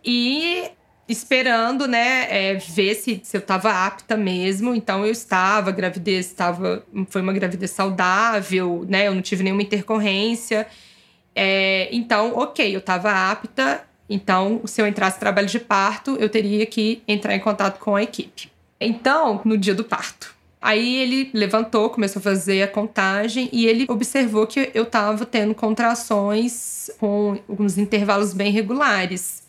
e 0.03 0.71
esperando, 1.07 1.87
né, 1.87 2.27
é, 2.31 2.55
ver 2.55 2.95
se, 2.95 3.21
se 3.23 3.37
eu 3.37 3.41
estava 3.41 3.87
apta 3.87 4.17
mesmo. 4.17 4.75
Então 4.75 5.05
eu 5.05 5.13
estava, 5.13 5.69
a 5.69 5.73
gravidez 5.73 6.27
estava, 6.27 6.83
foi 7.09 7.21
uma 7.21 7.33
gravidez 7.35 7.71
saudável, 7.73 8.87
né? 8.89 9.07
Eu 9.07 9.15
não 9.15 9.23
tive 9.23 9.45
nenhuma 9.45 9.63
intercorrência. 9.63 10.67
É, 11.35 11.89
então, 11.93 12.37
ok, 12.37 12.75
eu 12.75 12.81
estava 12.81 13.31
apta 13.31 13.85
então, 14.09 14.63
se 14.65 14.81
eu 14.81 14.87
entrasse 14.87 15.17
em 15.17 15.21
trabalho 15.21 15.47
de 15.47 15.59
parto, 15.59 16.17
eu 16.19 16.29
teria 16.29 16.65
que 16.65 17.03
entrar 17.07 17.35
em 17.35 17.41
contato 17.41 17.79
com 17.79 17.95
a 17.95 18.03
equipe. 18.03 18.51
Então, 18.81 19.41
no 19.45 19.59
dia 19.59 19.75
do 19.75 19.85
parto, 19.85 20.39
Aí 20.61 20.97
ele 20.97 21.31
levantou, 21.33 21.89
começou 21.89 22.19
a 22.19 22.23
fazer 22.23 22.63
a 22.63 22.69
contagem 22.69 23.49
e 23.53 23.67
ele 23.67 23.87
observou 23.89 24.47
que 24.47 24.71
eu 24.75 24.83
estava 24.83 25.25
tendo 25.25 25.55
contrações 25.55 26.91
com 26.99 27.39
uns 27.49 27.79
intervalos 27.79 28.35
bem 28.35 28.51
regulares. 28.51 29.45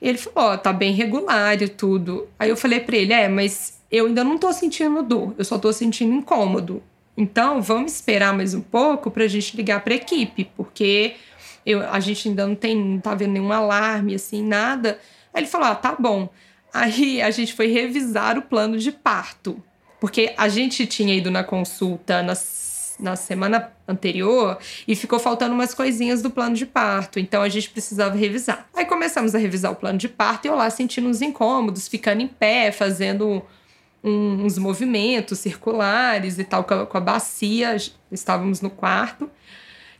Ele 0.00 0.16
falou: 0.16 0.50
Ó, 0.50 0.54
oh, 0.54 0.58
tá 0.58 0.72
bem 0.72 0.92
regular 0.92 1.60
e 1.60 1.68
tudo. 1.68 2.28
Aí 2.38 2.50
eu 2.50 2.56
falei 2.56 2.78
para 2.78 2.96
ele: 2.96 3.12
É, 3.12 3.28
mas 3.28 3.80
eu 3.90 4.06
ainda 4.06 4.22
não 4.22 4.38
tô 4.38 4.52
sentindo 4.52 5.02
dor, 5.02 5.34
eu 5.36 5.44
só 5.44 5.58
tô 5.58 5.72
sentindo 5.72 6.14
incômodo. 6.14 6.80
Então 7.16 7.60
vamos 7.60 7.92
esperar 7.92 8.32
mais 8.32 8.54
um 8.54 8.60
pouco 8.60 9.10
para 9.10 9.24
a 9.24 9.28
gente 9.28 9.56
ligar 9.56 9.82
para 9.82 9.94
a 9.94 9.96
equipe, 9.96 10.50
porque 10.56 11.14
eu, 11.64 11.80
a 11.88 12.00
gente 12.00 12.28
ainda 12.28 12.46
não 12.46 12.54
tem, 12.54 12.76
não 12.76 13.00
tá 13.00 13.14
vendo 13.14 13.32
nenhum 13.32 13.52
alarme, 13.52 14.14
assim, 14.14 14.42
nada. 14.42 14.98
Aí 15.32 15.42
ele 15.42 15.50
falou: 15.50 15.68
ah, 15.68 15.74
tá 15.74 15.96
bom. 15.98 16.28
Aí 16.72 17.22
a 17.22 17.30
gente 17.30 17.54
foi 17.54 17.68
revisar 17.68 18.36
o 18.36 18.42
plano 18.42 18.78
de 18.78 18.90
parto. 18.90 19.62
Porque 20.00 20.34
a 20.36 20.48
gente 20.48 20.86
tinha 20.86 21.14
ido 21.14 21.30
na 21.30 21.42
consulta 21.42 22.22
na, 22.22 22.34
na 22.98 23.16
semana 23.16 23.72
anterior 23.86 24.58
e 24.86 24.94
ficou 24.94 25.18
faltando 25.18 25.54
umas 25.54 25.72
coisinhas 25.72 26.20
do 26.20 26.30
plano 26.30 26.54
de 26.54 26.66
parto. 26.66 27.18
Então 27.18 27.40
a 27.40 27.48
gente 27.48 27.70
precisava 27.70 28.14
revisar. 28.16 28.68
Aí 28.74 28.84
começamos 28.84 29.34
a 29.34 29.38
revisar 29.38 29.72
o 29.72 29.76
plano 29.76 29.96
de 29.98 30.08
parto 30.08 30.46
e 30.46 30.48
eu 30.48 30.56
lá 30.56 30.68
sentindo 30.68 31.08
uns 31.08 31.22
incômodos, 31.22 31.88
ficando 31.88 32.20
em 32.20 32.28
pé, 32.28 32.70
fazendo 32.70 33.42
uns 34.02 34.58
movimentos 34.58 35.38
circulares 35.38 36.38
e 36.38 36.44
tal 36.44 36.64
com 36.64 36.74
a, 36.74 36.86
com 36.86 36.98
a 36.98 37.00
bacia. 37.00 37.76
Estávamos 38.10 38.60
no 38.60 38.68
quarto. 38.68 39.30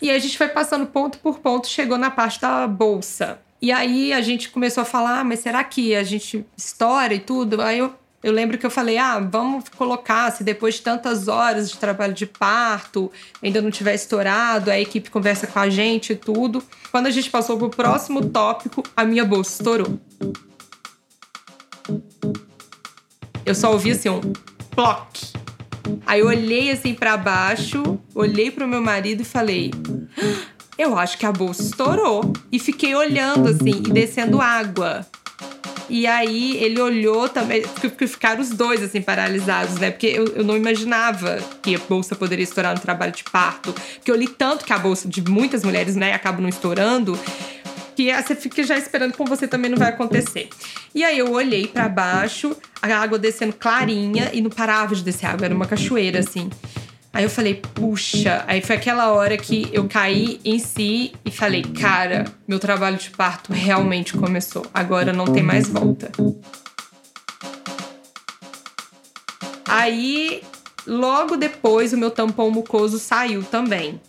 E 0.00 0.10
a 0.10 0.18
gente 0.18 0.36
foi 0.36 0.48
passando 0.48 0.86
ponto 0.86 1.18
por 1.18 1.38
ponto, 1.38 1.66
chegou 1.66 1.96
na 1.96 2.10
parte 2.10 2.40
da 2.40 2.66
bolsa. 2.66 3.38
E 3.60 3.72
aí 3.72 4.12
a 4.12 4.20
gente 4.20 4.50
começou 4.50 4.82
a 4.82 4.84
falar, 4.84 5.20
ah, 5.20 5.24
mas 5.24 5.40
será 5.40 5.64
que 5.64 5.94
a 5.94 6.02
gente 6.02 6.44
estoura 6.56 7.14
e 7.14 7.18
tudo? 7.20 7.62
Aí 7.62 7.78
eu, 7.78 7.94
eu 8.22 8.32
lembro 8.32 8.58
que 8.58 8.66
eu 8.66 8.70
falei, 8.70 8.98
ah, 8.98 9.18
vamos 9.18 9.68
colocar, 9.70 10.30
se 10.32 10.44
depois 10.44 10.74
de 10.74 10.82
tantas 10.82 11.28
horas 11.28 11.70
de 11.70 11.78
trabalho 11.78 12.12
de 12.12 12.26
parto 12.26 13.10
ainda 13.42 13.62
não 13.62 13.70
tiver 13.70 13.94
estourado, 13.94 14.70
a 14.70 14.78
equipe 14.78 15.10
conversa 15.10 15.46
com 15.46 15.58
a 15.58 15.70
gente 15.70 16.12
e 16.12 16.16
tudo. 16.16 16.62
Quando 16.90 17.06
a 17.06 17.10
gente 17.10 17.30
passou 17.30 17.56
pro 17.56 17.70
próximo 17.70 18.28
tópico, 18.28 18.82
a 18.94 19.04
minha 19.04 19.24
bolsa 19.24 19.52
estourou. 19.52 19.98
Eu 23.46 23.54
só 23.54 23.72
ouvi 23.72 23.92
assim 23.92 24.08
um 24.08 24.20
ploc. 24.74 25.43
Aí 26.06 26.20
eu 26.20 26.26
olhei 26.26 26.70
assim 26.70 26.94
para 26.94 27.16
baixo, 27.16 27.98
olhei 28.14 28.50
pro 28.50 28.68
meu 28.68 28.80
marido 28.80 29.22
e 29.22 29.24
falei: 29.24 29.70
Eu 30.78 30.98
acho 30.98 31.18
que 31.18 31.26
a 31.26 31.32
bolsa 31.32 31.62
estourou. 31.62 32.32
E 32.50 32.58
fiquei 32.58 32.94
olhando 32.94 33.48
assim 33.48 33.82
e 33.86 33.92
descendo 33.92 34.40
água. 34.40 35.06
E 35.88 36.06
aí 36.06 36.56
ele 36.62 36.80
olhou 36.80 37.28
também, 37.28 37.62
porque 37.62 38.06
ficaram 38.06 38.40
os 38.40 38.50
dois 38.50 38.82
assim 38.82 39.02
paralisados, 39.02 39.76
né? 39.76 39.90
Porque 39.90 40.06
eu, 40.06 40.26
eu 40.28 40.44
não 40.44 40.56
imaginava 40.56 41.38
que 41.62 41.74
a 41.74 41.78
bolsa 41.78 42.14
poderia 42.14 42.42
estourar 42.42 42.74
no 42.74 42.80
trabalho 42.80 43.12
de 43.12 43.24
parto. 43.24 43.72
Porque 43.72 44.10
eu 44.10 44.16
li 44.16 44.28
tanto 44.28 44.64
que 44.64 44.72
a 44.72 44.78
bolsa 44.78 45.08
de 45.08 45.22
muitas 45.22 45.62
mulheres, 45.62 45.94
né, 45.94 46.12
acaba 46.12 46.40
não 46.40 46.48
estourando 46.48 47.18
que 47.94 48.12
você 48.12 48.34
fica 48.34 48.62
já 48.62 48.76
esperando 48.76 49.16
com 49.16 49.24
você 49.24 49.46
também 49.46 49.70
não 49.70 49.78
vai 49.78 49.88
acontecer. 49.88 50.48
E 50.94 51.04
aí 51.04 51.18
eu 51.18 51.32
olhei 51.32 51.66
para 51.66 51.88
baixo, 51.88 52.56
a 52.82 52.88
água 52.96 53.18
descendo 53.18 53.52
clarinha 53.54 54.30
e 54.32 54.40
não 54.40 54.50
parava 54.50 54.94
de 54.94 55.02
descer 55.02 55.26
água, 55.26 55.44
era 55.46 55.54
uma 55.54 55.66
cachoeira 55.66 56.20
assim. 56.20 56.50
Aí 57.12 57.22
eu 57.22 57.30
falei, 57.30 57.54
puxa, 57.54 58.42
aí 58.48 58.60
foi 58.60 58.74
aquela 58.74 59.12
hora 59.12 59.36
que 59.36 59.70
eu 59.72 59.86
caí 59.86 60.40
em 60.44 60.58
si 60.58 61.12
e 61.24 61.30
falei, 61.30 61.62
cara, 61.62 62.24
meu 62.46 62.58
trabalho 62.58 62.96
de 62.96 63.10
parto 63.10 63.52
realmente 63.52 64.16
começou. 64.16 64.66
Agora 64.74 65.12
não 65.12 65.24
tem 65.24 65.42
mais 65.42 65.68
volta. 65.68 66.10
Aí, 69.64 70.42
logo 70.84 71.36
depois, 71.36 71.92
o 71.92 71.96
meu 71.96 72.10
tampão 72.10 72.50
mucoso 72.50 72.98
saiu 72.98 73.44
também. 73.44 74.00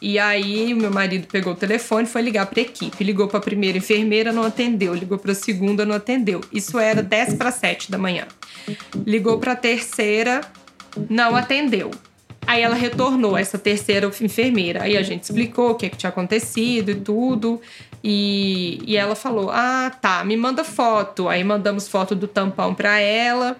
E 0.00 0.18
aí, 0.18 0.72
o 0.72 0.76
meu 0.76 0.90
marido 0.90 1.26
pegou 1.26 1.52
o 1.52 1.56
telefone, 1.56 2.06
foi 2.06 2.22
ligar 2.22 2.46
para 2.46 2.60
a 2.60 2.62
equipe. 2.62 3.02
Ligou 3.02 3.26
para 3.26 3.38
a 3.38 3.42
primeira 3.42 3.78
enfermeira, 3.78 4.32
não 4.32 4.44
atendeu. 4.44 4.94
Ligou 4.94 5.18
para 5.18 5.32
a 5.32 5.34
segunda, 5.34 5.84
não 5.84 5.96
atendeu. 5.96 6.40
Isso 6.52 6.78
era 6.78 7.02
10 7.02 7.34
para 7.34 7.50
7 7.50 7.90
da 7.90 7.98
manhã. 7.98 8.26
Ligou 9.04 9.38
para 9.38 9.52
a 9.52 9.56
terceira, 9.56 10.40
não 11.10 11.34
atendeu. 11.34 11.90
Aí 12.46 12.62
ela 12.62 12.74
retornou, 12.74 13.36
essa 13.36 13.58
terceira 13.58 14.10
enfermeira. 14.22 14.84
Aí 14.84 14.96
a 14.96 15.02
gente 15.02 15.24
explicou 15.24 15.70
o 15.70 15.74
que, 15.74 15.84
é 15.84 15.88
que 15.90 15.98
tinha 15.98 16.08
acontecido 16.08 16.90
e 16.90 16.94
tudo. 16.94 17.60
E, 18.02 18.80
e 18.86 18.96
ela 18.96 19.14
falou: 19.14 19.50
Ah, 19.50 19.92
tá, 20.00 20.24
me 20.24 20.36
manda 20.36 20.64
foto. 20.64 21.28
Aí 21.28 21.44
mandamos 21.44 21.88
foto 21.88 22.14
do 22.14 22.26
tampão 22.26 22.74
para 22.74 22.98
ela, 23.00 23.56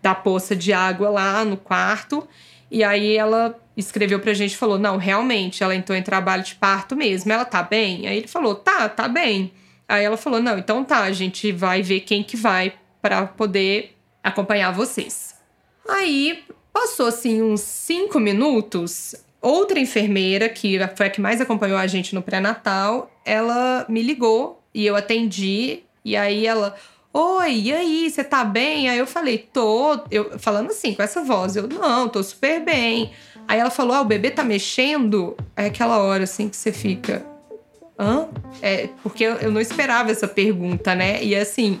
da 0.00 0.14
poça 0.14 0.56
de 0.56 0.72
água 0.72 1.10
lá 1.10 1.44
no 1.44 1.56
quarto. 1.56 2.26
E 2.70 2.84
aí 2.84 3.16
ela 3.16 3.58
escreveu 3.76 4.20
pra 4.20 4.34
gente 4.34 4.52
e 4.52 4.56
falou: 4.56 4.78
não, 4.78 4.96
realmente, 4.96 5.62
ela 5.62 5.74
entrou 5.74 5.96
em 5.96 6.02
trabalho 6.02 6.42
de 6.42 6.54
parto 6.54 6.94
mesmo, 6.94 7.32
ela 7.32 7.44
tá 7.44 7.62
bem? 7.62 8.06
Aí 8.06 8.16
ele 8.16 8.28
falou: 8.28 8.54
tá, 8.54 8.88
tá 8.88 9.08
bem. 9.08 9.52
Aí 9.88 10.04
ela 10.04 10.16
falou: 10.16 10.40
não, 10.40 10.58
então 10.58 10.84
tá, 10.84 11.00
a 11.00 11.12
gente 11.12 11.50
vai 11.50 11.82
ver 11.82 12.00
quem 12.00 12.22
que 12.22 12.36
vai 12.36 12.74
para 13.02 13.26
poder 13.26 13.96
acompanhar 14.22 14.70
vocês. 14.72 15.34
Aí 15.88 16.44
passou 16.72 17.06
assim 17.06 17.42
uns 17.42 17.60
cinco 17.60 18.20
minutos, 18.20 19.14
outra 19.40 19.80
enfermeira, 19.80 20.48
que 20.48 20.78
foi 20.94 21.06
a 21.06 21.10
que 21.10 21.20
mais 21.20 21.40
acompanhou 21.40 21.78
a 21.78 21.86
gente 21.86 22.14
no 22.14 22.22
pré-natal, 22.22 23.10
ela 23.24 23.84
me 23.88 24.02
ligou 24.02 24.62
e 24.72 24.86
eu 24.86 24.94
atendi. 24.94 25.80
E 26.04 26.16
aí 26.16 26.46
ela, 26.46 26.76
Oi, 27.12 27.54
e 27.54 27.72
aí, 27.72 28.08
você 28.08 28.22
tá 28.22 28.44
bem? 28.44 28.88
Aí 28.88 28.98
eu 28.98 29.06
falei, 29.06 29.38
tô. 29.38 29.98
Eu, 30.10 30.38
falando 30.38 30.70
assim, 30.70 30.94
com 30.94 31.02
essa 31.02 31.22
voz, 31.22 31.56
eu, 31.56 31.66
não, 31.66 32.08
tô 32.08 32.22
super 32.22 32.60
bem. 32.60 33.10
Aí 33.48 33.58
ela 33.58 33.70
falou, 33.70 33.94
ah, 33.94 34.00
o 34.00 34.04
bebê 34.04 34.30
tá 34.30 34.44
mexendo? 34.44 35.36
É 35.56 35.66
aquela 35.66 35.98
hora 35.98 36.22
assim 36.22 36.48
que 36.48 36.56
você 36.56 36.70
fica. 36.70 37.26
Hã? 37.98 38.28
É, 38.62 38.88
porque 39.02 39.24
eu, 39.24 39.50
não 39.50 39.60
esperava 39.60 40.10
essa 40.10 40.28
pergunta, 40.28 40.94
né? 40.94 41.22
E 41.22 41.34
assim, 41.34 41.80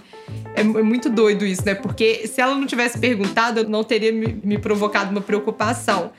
é, 0.56 0.62
é, 0.62 0.64
muito 0.64 1.08
doido 1.08 1.46
isso, 1.46 1.64
né? 1.64 1.76
Porque 1.76 2.26
se 2.26 2.40
ela 2.40 2.56
não 2.56 2.66
tivesse 2.66 2.98
perguntado, 2.98 3.60
eu 3.60 3.68
não 3.68 3.84
teria 3.84 4.12
me, 4.12 4.40
me 4.42 4.58
provocado 4.58 5.12
uma 5.12 5.20
preocupação. 5.20 6.10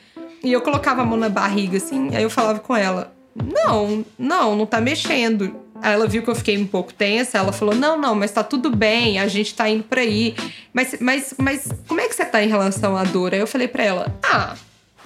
E 0.41 0.53
eu 0.53 0.61
colocava 0.61 1.01
a 1.01 1.05
mão 1.05 1.17
na 1.17 1.29
barriga, 1.29 1.77
assim, 1.77 2.15
aí 2.15 2.23
eu 2.23 2.29
falava 2.29 2.59
com 2.59 2.75
ela: 2.75 3.13
Não, 3.35 4.05
não, 4.17 4.55
não 4.55 4.65
tá 4.65 4.79
mexendo. 4.79 5.53
Ela 5.83 6.07
viu 6.07 6.23
que 6.23 6.29
eu 6.29 6.35
fiquei 6.35 6.57
um 6.57 6.67
pouco 6.67 6.93
tensa, 6.93 7.37
ela 7.37 7.51
falou: 7.51 7.75
Não, 7.75 7.99
não, 7.99 8.15
mas 8.15 8.31
tá 8.31 8.43
tudo 8.43 8.75
bem, 8.75 9.19
a 9.19 9.27
gente 9.27 9.53
tá 9.53 9.69
indo 9.69 9.83
pra 9.83 10.01
aí. 10.01 10.35
Mas, 10.73 10.95
mas, 10.99 11.33
mas 11.37 11.67
como 11.87 11.99
é 12.01 12.07
que 12.07 12.15
você 12.15 12.25
tá 12.25 12.43
em 12.43 12.47
relação 12.47 12.95
à 12.95 13.03
dor? 13.03 13.33
Aí 13.33 13.39
eu 13.39 13.47
falei 13.47 13.67
pra 13.67 13.83
ela: 13.83 14.19
Ah, 14.23 14.55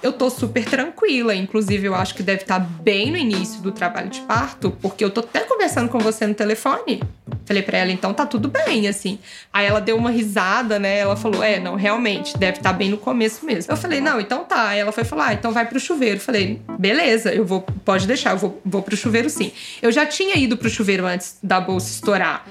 eu 0.02 0.12
tô 0.12 0.30
super 0.30 0.64
tranquila. 0.64 1.34
Inclusive, 1.34 1.86
eu 1.86 1.94
acho 1.94 2.14
que 2.14 2.22
deve 2.22 2.42
estar 2.42 2.60
tá 2.60 2.66
bem 2.66 3.10
no 3.10 3.16
início 3.16 3.60
do 3.60 3.72
trabalho 3.72 4.08
de 4.08 4.20
parto, 4.20 4.70
porque 4.82 5.04
eu 5.04 5.10
tô 5.10 5.20
até 5.20 5.40
conversando 5.40 5.88
com 5.88 5.98
você 5.98 6.26
no 6.26 6.34
telefone. 6.34 7.02
Falei 7.44 7.62
para 7.62 7.78
ela, 7.78 7.92
então 7.92 8.12
tá 8.12 8.26
tudo 8.26 8.48
bem, 8.48 8.88
assim. 8.88 9.18
Aí 9.52 9.66
ela 9.66 9.80
deu 9.80 9.96
uma 9.96 10.10
risada, 10.10 10.78
né? 10.78 10.98
Ela 10.98 11.16
falou: 11.16 11.42
É, 11.42 11.58
não, 11.60 11.76
realmente, 11.76 12.36
deve 12.36 12.58
estar 12.58 12.72
tá 12.72 12.76
bem 12.76 12.90
no 12.90 12.98
começo 12.98 13.44
mesmo. 13.46 13.72
Eu 13.72 13.76
falei: 13.76 14.00
Não, 14.00 14.20
então 14.20 14.44
tá. 14.44 14.68
Aí 14.68 14.80
ela 14.80 14.92
foi 14.92 15.04
falar: 15.04 15.28
ah, 15.28 15.34
então 15.34 15.52
vai 15.52 15.66
pro 15.66 15.78
chuveiro. 15.78 16.16
Eu 16.16 16.20
falei: 16.20 16.60
Beleza, 16.78 17.32
eu 17.32 17.44
vou, 17.44 17.62
pode 17.84 18.06
deixar, 18.06 18.32
eu 18.32 18.38
vou, 18.38 18.60
vou 18.64 18.82
pro 18.82 18.96
chuveiro 18.96 19.30
sim. 19.30 19.52
Eu 19.80 19.92
já 19.92 20.04
tinha 20.04 20.36
ido 20.36 20.56
pro 20.56 20.68
chuveiro 20.68 21.06
antes 21.06 21.38
da 21.42 21.60
bolsa 21.60 21.90
estourar. 21.90 22.44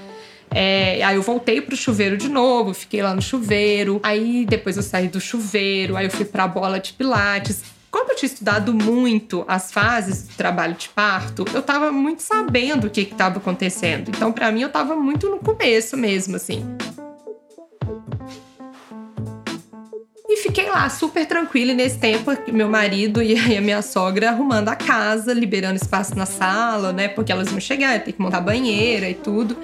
É, 0.50 1.02
aí 1.02 1.16
eu 1.16 1.22
voltei 1.22 1.60
pro 1.60 1.76
chuveiro 1.76 2.16
de 2.16 2.28
novo, 2.28 2.72
fiquei 2.74 3.02
lá 3.02 3.14
no 3.14 3.22
chuveiro. 3.22 4.00
Aí 4.02 4.46
depois 4.46 4.76
eu 4.76 4.82
saí 4.82 5.08
do 5.08 5.20
chuveiro, 5.20 5.96
aí 5.96 6.06
eu 6.06 6.10
fui 6.10 6.24
pra 6.24 6.46
bola 6.46 6.78
de 6.78 6.92
pilates. 6.92 7.62
Como 7.90 8.12
eu 8.12 8.16
tinha 8.16 8.30
estudado 8.30 8.74
muito 8.74 9.44
as 9.48 9.72
fases 9.72 10.28
do 10.28 10.34
trabalho 10.34 10.74
de 10.74 10.88
parto, 10.90 11.44
eu 11.54 11.62
tava 11.62 11.90
muito 11.90 12.22
sabendo 12.22 12.88
o 12.88 12.90
que 12.90 13.00
estava 13.00 13.38
acontecendo. 13.38 14.10
Então, 14.10 14.32
para 14.32 14.52
mim, 14.52 14.62
eu 14.62 14.68
tava 14.68 14.94
muito 14.94 15.30
no 15.30 15.38
começo 15.38 15.96
mesmo, 15.96 16.36
assim. 16.36 16.64
E 20.36 20.42
fiquei 20.42 20.68
lá 20.68 20.86
super 20.90 21.24
tranquila. 21.24 21.72
E 21.72 21.74
nesse 21.74 21.96
tempo, 21.96 22.30
meu 22.52 22.68
marido 22.68 23.22
e 23.22 23.56
a 23.56 23.60
minha 23.62 23.80
sogra 23.80 24.28
arrumando 24.28 24.68
a 24.68 24.76
casa, 24.76 25.32
liberando 25.32 25.76
espaço 25.76 26.14
na 26.14 26.26
sala, 26.26 26.92
né? 26.92 27.08
Porque 27.08 27.32
elas 27.32 27.50
iam 27.50 27.58
chegar, 27.58 27.98
ter 28.04 28.12
que 28.12 28.20
montar 28.20 28.42
banheira 28.42 29.08
e 29.08 29.14
tudo. 29.14 29.56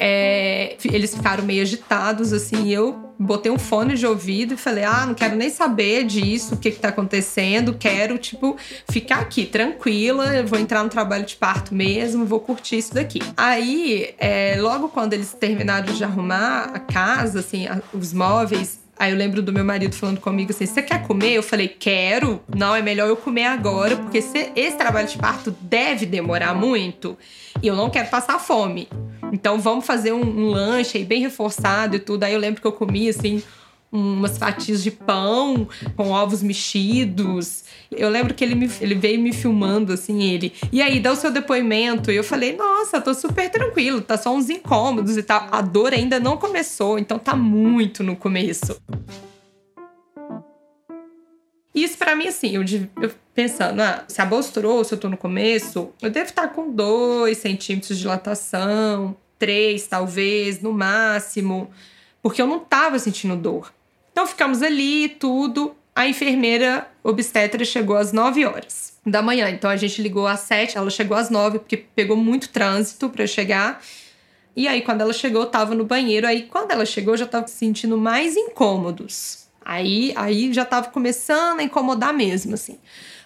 É, 0.00 0.76
eles 0.84 1.14
ficaram 1.14 1.44
meio 1.44 1.62
agitados, 1.62 2.32
assim. 2.32 2.64
E 2.64 2.72
eu 2.72 3.14
botei 3.16 3.52
um 3.52 3.58
fone 3.58 3.94
de 3.94 4.04
ouvido 4.04 4.54
e 4.54 4.56
falei: 4.56 4.82
ah, 4.82 5.06
não 5.06 5.14
quero 5.14 5.36
nem 5.36 5.48
saber 5.48 6.04
disso, 6.04 6.56
o 6.56 6.58
que, 6.58 6.72
que 6.72 6.80
tá 6.80 6.88
acontecendo. 6.88 7.76
Quero, 7.78 8.18
tipo, 8.18 8.56
ficar 8.90 9.20
aqui 9.20 9.46
tranquila. 9.46 10.42
vou 10.42 10.58
entrar 10.58 10.82
no 10.82 10.88
trabalho 10.88 11.24
de 11.24 11.36
parto 11.36 11.72
mesmo, 11.72 12.26
vou 12.26 12.40
curtir 12.40 12.78
isso 12.78 12.92
daqui. 12.92 13.20
Aí, 13.36 14.12
é, 14.18 14.56
logo 14.58 14.88
quando 14.88 15.12
eles 15.12 15.32
terminaram 15.38 15.94
de 15.94 16.02
arrumar 16.02 16.72
a 16.74 16.80
casa, 16.80 17.38
assim, 17.38 17.68
os 17.92 18.12
móveis, 18.12 18.79
Aí 19.00 19.12
eu 19.12 19.16
lembro 19.16 19.40
do 19.40 19.50
meu 19.50 19.64
marido 19.64 19.96
falando 19.96 20.20
comigo 20.20 20.50
assim: 20.50 20.66
você 20.66 20.82
quer 20.82 21.06
comer? 21.06 21.32
Eu 21.32 21.42
falei: 21.42 21.68
quero. 21.68 22.38
Não, 22.54 22.76
é 22.76 22.82
melhor 22.82 23.08
eu 23.08 23.16
comer 23.16 23.46
agora, 23.46 23.96
porque 23.96 24.18
esse 24.18 24.76
trabalho 24.76 25.08
de 25.08 25.16
parto 25.16 25.56
deve 25.62 26.04
demorar 26.04 26.54
muito 26.54 27.16
e 27.62 27.66
eu 27.66 27.74
não 27.74 27.88
quero 27.88 28.10
passar 28.10 28.38
fome. 28.38 28.88
Então 29.32 29.58
vamos 29.58 29.86
fazer 29.86 30.12
um, 30.12 30.20
um 30.20 30.50
lanche 30.50 30.98
aí 30.98 31.04
bem 31.04 31.22
reforçado 31.22 31.96
e 31.96 31.98
tudo. 31.98 32.24
Aí 32.24 32.34
eu 32.34 32.38
lembro 32.38 32.60
que 32.60 32.66
eu 32.66 32.72
comi 32.72 33.08
assim 33.08 33.42
umas 33.92 34.38
fatias 34.38 34.82
de 34.82 34.90
pão 34.90 35.68
com 35.96 36.10
ovos 36.10 36.42
mexidos. 36.42 37.64
Eu 37.90 38.08
lembro 38.08 38.34
que 38.34 38.44
ele, 38.44 38.54
me, 38.54 38.70
ele 38.80 38.94
veio 38.94 39.20
me 39.20 39.32
filmando, 39.32 39.92
assim, 39.92 40.22
ele. 40.22 40.52
E 40.70 40.80
aí, 40.80 41.00
dá 41.00 41.12
o 41.12 41.16
seu 41.16 41.30
depoimento. 41.30 42.10
E 42.10 42.16
eu 42.16 42.24
falei, 42.24 42.56
nossa, 42.56 43.00
tô 43.00 43.12
super 43.12 43.50
tranquilo, 43.50 44.00
tá 44.00 44.16
só 44.16 44.34
uns 44.34 44.48
incômodos 44.48 45.16
e 45.16 45.22
tal. 45.22 45.48
A 45.50 45.60
dor 45.60 45.92
ainda 45.92 46.20
não 46.20 46.36
começou, 46.36 46.98
então 46.98 47.18
tá 47.18 47.34
muito 47.34 48.02
no 48.02 48.14
começo. 48.14 48.80
Isso 51.74 51.96
para 51.96 52.14
mim, 52.16 52.26
assim, 52.26 52.56
eu, 52.56 52.64
eu 53.00 53.10
pensando, 53.34 53.80
ah, 53.80 54.04
se 54.06 54.20
a 54.20 54.26
bolsa 54.26 54.52
se 54.84 54.94
eu 54.94 54.98
tô 54.98 55.08
no 55.08 55.16
começo, 55.16 55.90
eu 56.02 56.10
devo 56.10 56.28
estar 56.28 56.48
com 56.48 56.70
2 56.70 57.38
centímetros 57.38 57.96
de 57.96 58.02
dilatação, 58.02 59.16
3 59.38 59.86
talvez, 59.86 60.60
no 60.60 60.72
máximo, 60.72 61.70
porque 62.20 62.42
eu 62.42 62.46
não 62.46 62.58
tava 62.58 62.98
sentindo 62.98 63.36
dor. 63.36 63.72
Então 64.20 64.28
ficamos 64.28 64.62
ali, 64.62 65.08
tudo. 65.08 65.74
A 65.96 66.06
enfermeira 66.06 66.86
obstetra 67.02 67.64
chegou 67.64 67.96
às 67.96 68.12
9 68.12 68.44
horas 68.44 68.92
da 69.06 69.22
manhã. 69.22 69.48
Então 69.48 69.70
a 69.70 69.76
gente 69.76 70.02
ligou 70.02 70.26
às 70.26 70.40
7, 70.40 70.76
ela 70.76 70.90
chegou 70.90 71.16
às 71.16 71.30
9, 71.30 71.60
porque 71.60 71.78
pegou 71.78 72.18
muito 72.18 72.50
trânsito 72.50 73.08
para 73.08 73.26
chegar. 73.26 73.82
E 74.54 74.68
aí, 74.68 74.82
quando 74.82 75.00
ela 75.00 75.14
chegou, 75.14 75.40
eu 75.40 75.46
tava 75.46 75.74
no 75.74 75.86
banheiro. 75.86 76.26
Aí, 76.26 76.42
quando 76.42 76.70
ela 76.70 76.84
chegou, 76.84 77.14
eu 77.14 77.18
já 77.18 77.24
tava 77.24 77.46
sentindo 77.46 77.96
mais 77.96 78.36
incômodos. 78.36 79.46
Aí, 79.64 80.12
aí 80.14 80.52
já 80.52 80.66
tava 80.66 80.90
começando 80.90 81.60
a 81.60 81.62
incomodar 81.62 82.12
mesmo, 82.12 82.52
assim. 82.52 82.78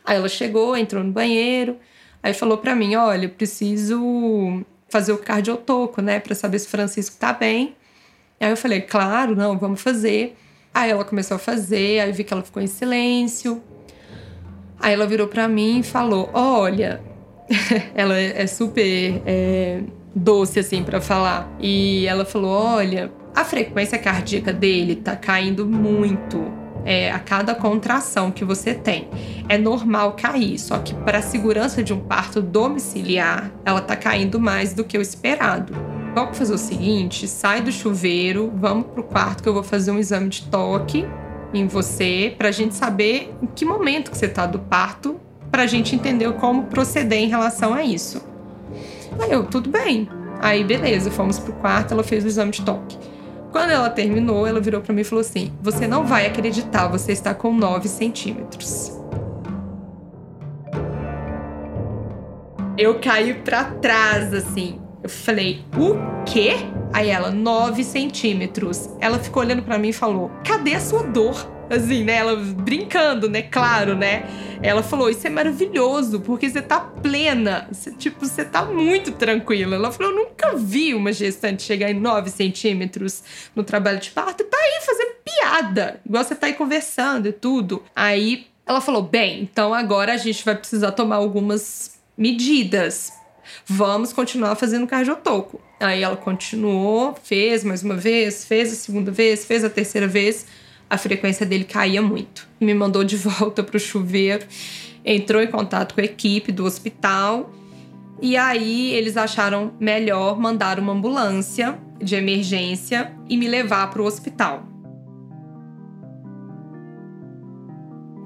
Aí 0.05 0.17
ela 0.17 0.29
chegou, 0.29 0.77
entrou 0.77 1.03
no 1.03 1.11
banheiro, 1.11 1.77
aí 2.23 2.33
falou 2.33 2.59
para 2.59 2.73
mim: 2.73 2.95
olha, 2.95 3.29
preciso 3.29 4.65
fazer 4.89 5.11
o 5.11 5.19
cardiotoco, 5.19 6.01
né, 6.01 6.21
para 6.21 6.37
saber 6.37 6.61
se 6.61 6.69
o 6.69 6.71
Francisco 6.71 7.17
tá 7.19 7.33
bem. 7.33 7.75
Aí 8.39 8.49
eu 8.51 8.57
falei: 8.57 8.81
claro, 8.81 9.35
não, 9.35 9.59
vamos 9.59 9.81
fazer. 9.81 10.37
Aí 10.75 10.91
ela 10.91 11.05
começou 11.05 11.37
a 11.37 11.39
fazer, 11.39 12.01
aí 12.01 12.11
eu 12.11 12.15
vi 12.15 12.25
que 12.25 12.35
ela 12.35 12.43
ficou 12.43 12.61
em 12.61 12.67
silêncio. 12.67 13.63
Aí 14.81 14.93
ela 14.93 15.07
virou 15.07 15.29
para 15.29 15.47
mim 15.47 15.79
e 15.79 15.83
falou: 15.85 16.29
Olha, 16.35 17.01
ela 17.95 18.19
é 18.19 18.45
super 18.49 19.23
é, 19.25 19.83
doce 20.15 20.59
assim 20.59 20.83
para 20.83 21.01
falar. 21.01 21.49
E 21.61 22.07
ela 22.09 22.25
falou: 22.25 22.51
Olha, 22.51 23.13
a 23.35 23.45
frequência 23.45 23.97
cardíaca 23.99 24.53
dele 24.53 24.97
tá 24.97 25.15
caindo 25.15 25.65
muito. 25.65 26.65
É, 26.87 27.11
a 27.11 27.19
cada 27.19 27.55
contração 27.55 28.31
que 28.31 28.45
você 28.45 28.75
tem. 28.75 29.09
É 29.49 29.57
normal 29.57 30.13
cair, 30.13 30.59
só 30.59 30.79
que 30.79 30.93
para 30.93 31.19
a 31.19 31.23
segurança 31.23 31.83
de 31.83 31.95
um 31.95 32.01
parto 32.01 32.43
domiciliar, 32.43 33.51
ela 33.65 33.81
tá 33.81 33.97
caindo 33.97 34.39
mais 34.39 34.75
do 34.75 34.85
que 34.85 34.99
o 34.99 35.01
esperado. 35.01 35.94
Vamos 36.15 36.39
fazer 36.39 36.55
o 36.55 36.59
seguinte: 36.59 37.27
sai 37.27 37.61
do 37.61 37.73
chuveiro, 37.73 38.53
vamos 38.55 38.87
pro 38.87 39.03
quarto 39.03 39.43
que 39.43 39.49
eu 39.49 39.55
vou 39.55 39.65
fazer 39.65 39.91
um 39.91 39.99
exame 39.99 40.29
de 40.29 40.43
toque 40.43 41.05
em 41.53 41.67
você 41.67 42.35
pra 42.39 42.51
gente 42.51 42.75
saber 42.75 43.35
em 43.43 43.47
que 43.47 43.65
momento 43.65 44.11
que 44.11 44.17
você 44.17 44.29
tá 44.29 44.47
do 44.47 44.59
parto, 44.59 45.21
pra 45.51 45.67
gente 45.67 45.95
entender 45.95 46.33
como 46.35 46.65
proceder 46.65 47.19
em 47.19 47.29
relação 47.29 47.75
a 47.75 47.83
isso. 47.83 48.23
Aí 49.19 49.31
eu, 49.31 49.45
tudo 49.45 49.69
bem. 49.69 50.09
Aí 50.41 50.63
beleza, 50.63 51.11
fomos 51.11 51.39
pro 51.39 51.53
quarto, 51.55 51.93
ela 51.93 52.03
fez 52.05 52.25
o 52.25 52.29
exame 52.29 52.53
de 52.53 52.63
toque. 52.63 52.97
Quando 53.51 53.71
ela 53.71 53.89
terminou, 53.89 54.47
ela 54.47 54.61
virou 54.61 54.81
para 54.81 54.93
mim 54.93 55.03
e 55.03 55.05
falou 55.05 55.21
assim: 55.21 55.53
Você 55.63 55.87
não 55.87 56.05
vai 56.05 56.27
acreditar, 56.27 56.89
você 56.89 57.13
está 57.13 57.35
com 57.35 57.53
9 57.53 57.89
centímetros. 57.89 58.93
Eu 62.77 62.99
caí 63.01 63.35
para 63.35 63.65
trás, 63.65 64.35
assim. 64.35 64.84
Eu 65.05 65.11
falei, 65.11 65.63
o 65.77 66.25
quê? 66.25 66.55
Aí 66.91 67.11
ela, 67.11 67.31
9 67.31 67.85
centímetros. 67.85 68.89
Ela 68.99 69.19
ficou 69.19 69.43
olhando 69.43 69.63
para 69.63 69.77
mim 69.77 69.91
e 69.91 69.93
falou: 69.93 70.31
cadê 70.43 70.75
a 70.75 70.81
sua 70.81 71.03
dor? 71.03 71.53
Assim, 71.69 72.05
né? 72.05 72.15
Ela 72.15 72.37
brincando, 72.37 73.29
né? 73.29 73.43
Claro, 73.43 73.95
né? 73.95 74.25
Ela 74.63 74.83
falou: 74.83 75.11
Isso 75.11 75.27
é 75.27 75.31
maravilhoso, 75.31 76.21
porque 76.21 76.49
você 76.49 76.63
tá 76.63 76.81
plena. 76.81 77.69
Você, 77.71 77.93
tipo, 77.93 78.25
você 78.25 78.47
tá 78.47 78.65
muito 78.65 79.13
tranquila. 79.13 79.77
Ela 79.77 79.93
falou: 79.93 80.11
Eu 80.11 80.25
nunca 80.25 80.57
vi 80.57 80.95
uma 80.95 81.13
gestante 81.13 81.63
chegar 81.65 81.91
em 81.91 82.01
9 82.01 82.31
centímetros 82.31 83.23
no 83.55 83.63
trabalho 83.63 84.01
de 84.01 84.11
parto 84.11 84.43
e 84.43 84.47
tá 84.47 84.57
aí 84.57 84.81
fazendo 84.87 85.17
piada. 85.23 86.01
Igual 86.07 86.25
você 86.25 86.35
tá 86.35 86.47
aí 86.47 86.55
conversando 86.55 87.29
e 87.29 87.33
tudo. 87.33 87.83
Aí 87.95 88.47
ela 88.65 88.81
falou: 88.81 89.03
Bem, 89.03 89.43
então 89.43 89.75
agora 89.75 90.15
a 90.15 90.17
gente 90.17 90.43
vai 90.43 90.55
precisar 90.55 90.93
tomar 90.93 91.17
algumas 91.17 91.99
medidas 92.17 93.13
vamos 93.67 94.13
continuar 94.13 94.55
fazendo 94.57 94.87
cardiotoco. 94.87 95.61
Aí 95.81 96.03
ela 96.03 96.17
continuou, 96.17 97.15
fez 97.23 97.65
mais 97.65 97.83
uma 97.83 97.97
vez, 97.97 98.45
fez 98.45 98.73
a 98.73 98.77
segunda 98.77 99.11
vez, 99.11 99.45
fez 99.45 99.65
a 99.65 99.71
terceira 99.71 100.07
vez. 100.07 100.47
A 100.89 100.99
frequência 100.99 101.45
dele 101.45 101.65
caía 101.65 102.03
muito. 102.03 102.47
Me 102.61 102.75
mandou 102.75 103.05
de 103.05 103.17
volta 103.19 103.63
para 103.63 103.77
o 103.77 103.81
chuveiro, 103.81 104.47
entrou 105.05 105.43
em 105.43 105.49
contato 105.49 105.95
com 105.95 106.01
a 106.01 106.05
equipe 106.05 106.53
do 106.53 106.65
hospital. 106.65 107.53
E 108.21 108.37
aí 108.37 108.93
eles 108.93 109.17
acharam 109.17 109.73
melhor 109.79 110.39
mandar 110.39 110.79
uma 110.79 110.93
ambulância 110.93 111.79
de 112.01 112.15
emergência 112.15 113.13
e 113.29 113.37
me 113.37 113.49
levar 113.49 113.91
para 113.91 114.03
o 114.03 114.05
hospital. 114.05 114.74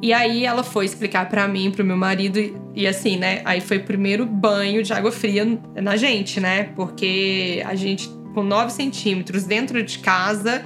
E 0.01 0.13
aí 0.13 0.45
ela 0.45 0.63
foi 0.63 0.85
explicar 0.85 1.29
para 1.29 1.49
mim, 1.49 1.71
pro 1.71 1.85
meu 1.85 1.97
marido, 1.97 2.39
e, 2.75 2.87
assim, 2.87 3.17
né? 3.17 3.43
Aí 3.45 3.61
foi 3.61 3.79
o 3.79 3.85
primeiro 3.85 4.25
banho 4.25 4.83
de 4.83 4.93
água 4.93 5.11
fria 5.11 5.45
na 5.75 5.97
gente, 5.97 6.39
né? 6.41 6.65
Porque 6.77 7.63
a 7.67 7.75
gente, 7.75 8.09
com 8.33 8.43
9 8.43 8.71
centímetros 8.71 9.45
dentro 9.45 9.83
de 9.83 9.99
casa, 9.99 10.65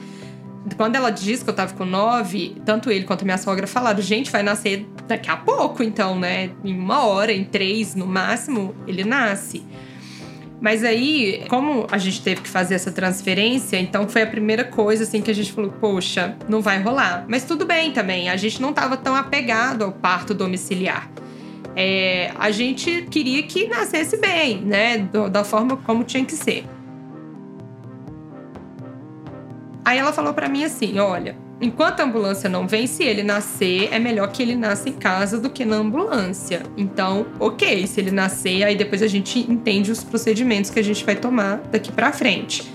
quando 0.76 0.96
ela 0.96 1.10
disse 1.10 1.42
que 1.42 1.48
eu 1.48 1.54
tava 1.54 1.72
com 1.72 1.86
9, 1.86 2.56
tanto 2.64 2.90
ele 2.90 3.04
quanto 3.04 3.22
a 3.22 3.24
minha 3.24 3.38
sogra 3.38 3.66
falaram: 3.66 4.02
gente, 4.02 4.30
vai 4.30 4.42
nascer 4.42 4.86
daqui 5.08 5.30
a 5.30 5.36
pouco, 5.36 5.82
então, 5.82 6.18
né? 6.18 6.50
Em 6.62 6.78
uma 6.78 7.06
hora, 7.06 7.32
em 7.32 7.44
três 7.44 7.94
no 7.94 8.06
máximo, 8.06 8.74
ele 8.86 9.02
nasce. 9.02 9.62
Mas 10.62 10.84
aí, 10.84 11.44
como 11.48 11.88
a 11.90 11.98
gente 11.98 12.22
teve 12.22 12.42
que 12.42 12.48
fazer 12.48 12.76
essa 12.76 12.92
transferência, 12.92 13.76
então 13.76 14.08
foi 14.08 14.22
a 14.22 14.26
primeira 14.28 14.62
coisa 14.62 15.02
assim 15.02 15.20
que 15.20 15.28
a 15.28 15.34
gente 15.34 15.52
falou, 15.52 15.72
poxa, 15.72 16.36
não 16.48 16.62
vai 16.62 16.80
rolar. 16.80 17.24
Mas 17.26 17.44
tudo 17.44 17.66
bem 17.66 17.90
também, 17.90 18.30
a 18.30 18.36
gente 18.36 18.62
não 18.62 18.70
estava 18.70 18.96
tão 18.96 19.16
apegado 19.16 19.82
ao 19.82 19.90
parto 19.90 20.32
domiciliar. 20.32 21.10
É, 21.74 22.30
a 22.38 22.52
gente 22.52 23.02
queria 23.10 23.42
que 23.42 23.66
nascesse 23.66 24.16
bem, 24.18 24.60
né? 24.60 24.98
Da 25.32 25.42
forma 25.42 25.76
como 25.78 26.04
tinha 26.04 26.24
que 26.24 26.36
ser. 26.36 26.64
Aí 29.84 29.98
ela 29.98 30.12
falou 30.12 30.32
para 30.32 30.48
mim 30.48 30.62
assim: 30.62 31.00
olha, 31.00 31.34
Enquanto 31.62 32.00
a 32.00 32.02
ambulância 32.02 32.50
não 32.50 32.66
vem, 32.66 32.88
se 32.88 33.04
ele 33.04 33.22
nascer, 33.22 33.88
é 33.92 33.98
melhor 34.00 34.32
que 34.32 34.42
ele 34.42 34.56
nasça 34.56 34.88
em 34.88 34.92
casa 34.92 35.38
do 35.38 35.48
que 35.48 35.64
na 35.64 35.76
ambulância. 35.76 36.64
Então, 36.76 37.24
ok, 37.38 37.86
se 37.86 38.00
ele 38.00 38.10
nascer, 38.10 38.64
aí 38.64 38.74
depois 38.74 39.00
a 39.00 39.06
gente 39.06 39.38
entende 39.38 39.92
os 39.92 40.02
procedimentos 40.02 40.70
que 40.70 40.80
a 40.80 40.82
gente 40.82 41.04
vai 41.04 41.14
tomar 41.14 41.58
daqui 41.70 41.92
para 41.92 42.12
frente. 42.12 42.68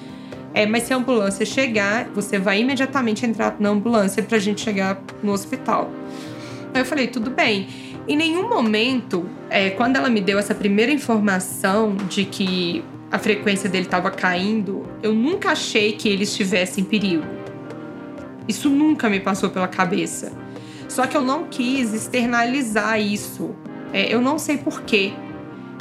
É, 0.54 0.66
mas 0.66 0.84
se 0.84 0.94
a 0.94 0.96
ambulância 0.96 1.46
chegar, 1.46 2.08
você 2.16 2.40
vai 2.40 2.62
imediatamente 2.62 3.26
entrar 3.26 3.58
na 3.60 3.68
ambulância 3.68 4.24
pra 4.24 4.40
gente 4.40 4.62
chegar 4.62 5.04
no 5.22 5.34
hospital. 5.34 5.92
Aí 6.74 6.80
eu 6.80 6.86
falei, 6.86 7.08
tudo 7.08 7.30
bem. 7.30 7.68
Em 8.08 8.16
nenhum 8.16 8.48
momento, 8.48 9.30
é, 9.50 9.70
quando 9.72 9.98
ela 9.98 10.10
me 10.10 10.22
deu 10.22 10.40
essa 10.40 10.56
primeira 10.56 10.94
informação 10.94 11.94
de 12.08 12.24
que 12.24 12.86
a 13.12 13.20
frequência 13.20 13.70
dele 13.70 13.86
estava 13.86 14.10
caindo, 14.10 14.84
eu 15.04 15.14
nunca 15.14 15.52
achei 15.52 15.92
que 15.92 16.08
ele 16.08 16.24
estivesse 16.24 16.80
em 16.80 16.86
perigo. 16.86 17.37
Isso 18.48 18.70
nunca 18.70 19.10
me 19.10 19.20
passou 19.20 19.50
pela 19.50 19.68
cabeça. 19.68 20.32
Só 20.88 21.06
que 21.06 21.18
eu 21.18 21.22
não 21.22 21.46
quis 21.46 21.94
externalizar 21.94 23.00
isso. 23.00 23.56
É, 23.92 24.14
eu 24.14 24.22
não 24.22 24.40
sei 24.40 24.58
porquê. 24.58 25.14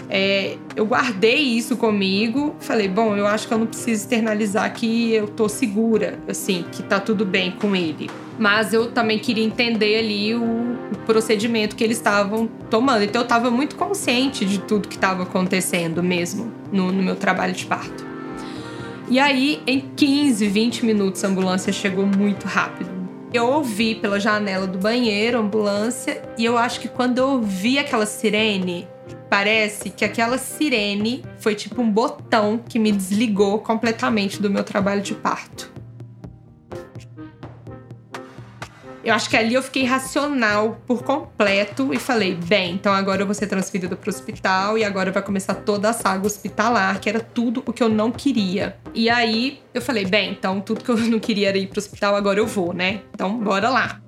É, 0.09 0.57
eu 0.76 0.87
guardei 0.87 1.37
isso 1.37 1.76
comigo, 1.76 2.55
falei, 2.61 2.88
bom, 2.88 3.16
eu 3.16 3.26
acho 3.26 3.48
que 3.48 3.55
eu 3.55 3.59
não 3.59 3.66
preciso 3.66 4.02
externalizar 4.02 4.72
que 4.72 5.12
eu 5.12 5.26
tô 5.26 5.48
segura, 5.48 6.18
assim, 6.29 6.64
que 6.70 6.83
tá 6.83 7.00
tudo 7.00 7.24
bem 7.24 7.50
com 7.50 7.74
ele. 7.74 8.09
Mas 8.38 8.72
eu 8.72 8.92
também 8.92 9.18
queria 9.18 9.42
entender 9.42 9.98
ali 9.98 10.35
o, 10.35 10.42
o 10.42 10.96
procedimento 11.07 11.74
que 11.74 11.83
eles 11.83 11.96
estavam 11.96 12.46
tomando. 12.70 13.02
Então 13.02 13.22
eu 13.22 13.24
estava 13.24 13.50
muito 13.50 13.74
consciente 13.74 14.44
de 14.44 14.61
tudo 14.61 14.87
que 14.87 14.94
estava 14.94 15.24
acontecendo 15.24 16.02
mesmo 16.02 16.52
no, 16.70 16.92
no 16.92 17.02
meu 17.02 17.16
trabalho 17.16 17.52
de 17.52 17.66
parto. 17.66 18.05
E 19.08 19.18
aí, 19.18 19.62
em 19.66 19.80
15, 19.80 20.46
20 20.48 20.84
minutos, 20.84 21.24
a 21.24 21.28
ambulância 21.28 21.72
chegou 21.72 22.06
muito 22.06 22.46
rápido. 22.46 22.90
Eu 23.32 23.46
ouvi 23.46 23.94
pela 23.94 24.18
janela 24.18 24.66
do 24.66 24.78
banheiro 24.78 25.38
a 25.38 25.40
ambulância 25.40 26.22
e 26.38 26.44
eu 26.44 26.56
acho 26.56 26.80
que 26.80 26.88
quando 26.88 27.18
eu 27.18 27.28
ouvi 27.28 27.78
aquela 27.78 28.06
sirene, 28.06 28.88
Parece 29.28 29.90
que 29.90 30.04
aquela 30.04 30.38
sirene 30.38 31.24
foi 31.38 31.54
tipo 31.54 31.82
um 31.82 31.90
botão 31.90 32.58
que 32.58 32.78
me 32.78 32.92
desligou 32.92 33.58
completamente 33.58 34.40
do 34.40 34.48
meu 34.48 34.62
trabalho 34.62 35.02
de 35.02 35.14
parto. 35.14 35.72
Eu 39.06 39.14
acho 39.14 39.30
que 39.30 39.36
ali 39.36 39.54
eu 39.54 39.62
fiquei 39.62 39.84
racional 39.84 40.82
por 40.84 41.04
completo 41.04 41.94
e 41.94 41.96
falei: 41.96 42.34
bem, 42.34 42.74
então 42.74 42.92
agora 42.92 43.22
eu 43.22 43.26
vou 43.26 43.36
ser 43.36 43.46
transferida 43.46 43.94
para 43.94 44.08
o 44.08 44.12
hospital 44.12 44.76
e 44.76 44.82
agora 44.82 45.12
vai 45.12 45.22
começar 45.22 45.54
toda 45.54 45.90
a 45.90 45.92
saga 45.92 46.26
hospitalar, 46.26 46.98
que 46.98 47.08
era 47.08 47.20
tudo 47.20 47.62
o 47.64 47.72
que 47.72 47.84
eu 47.84 47.88
não 47.88 48.10
queria. 48.10 48.76
E 48.92 49.08
aí 49.08 49.60
eu 49.72 49.80
falei: 49.80 50.04
bem, 50.04 50.32
então 50.32 50.60
tudo 50.60 50.82
que 50.82 50.90
eu 50.90 50.96
não 50.96 51.20
queria 51.20 51.50
era 51.50 51.56
ir 51.56 51.68
para 51.68 51.76
o 51.76 51.78
hospital, 51.78 52.16
agora 52.16 52.40
eu 52.40 52.48
vou, 52.48 52.72
né? 52.72 53.02
Então 53.14 53.38
bora 53.38 53.70
lá. 53.70 54.00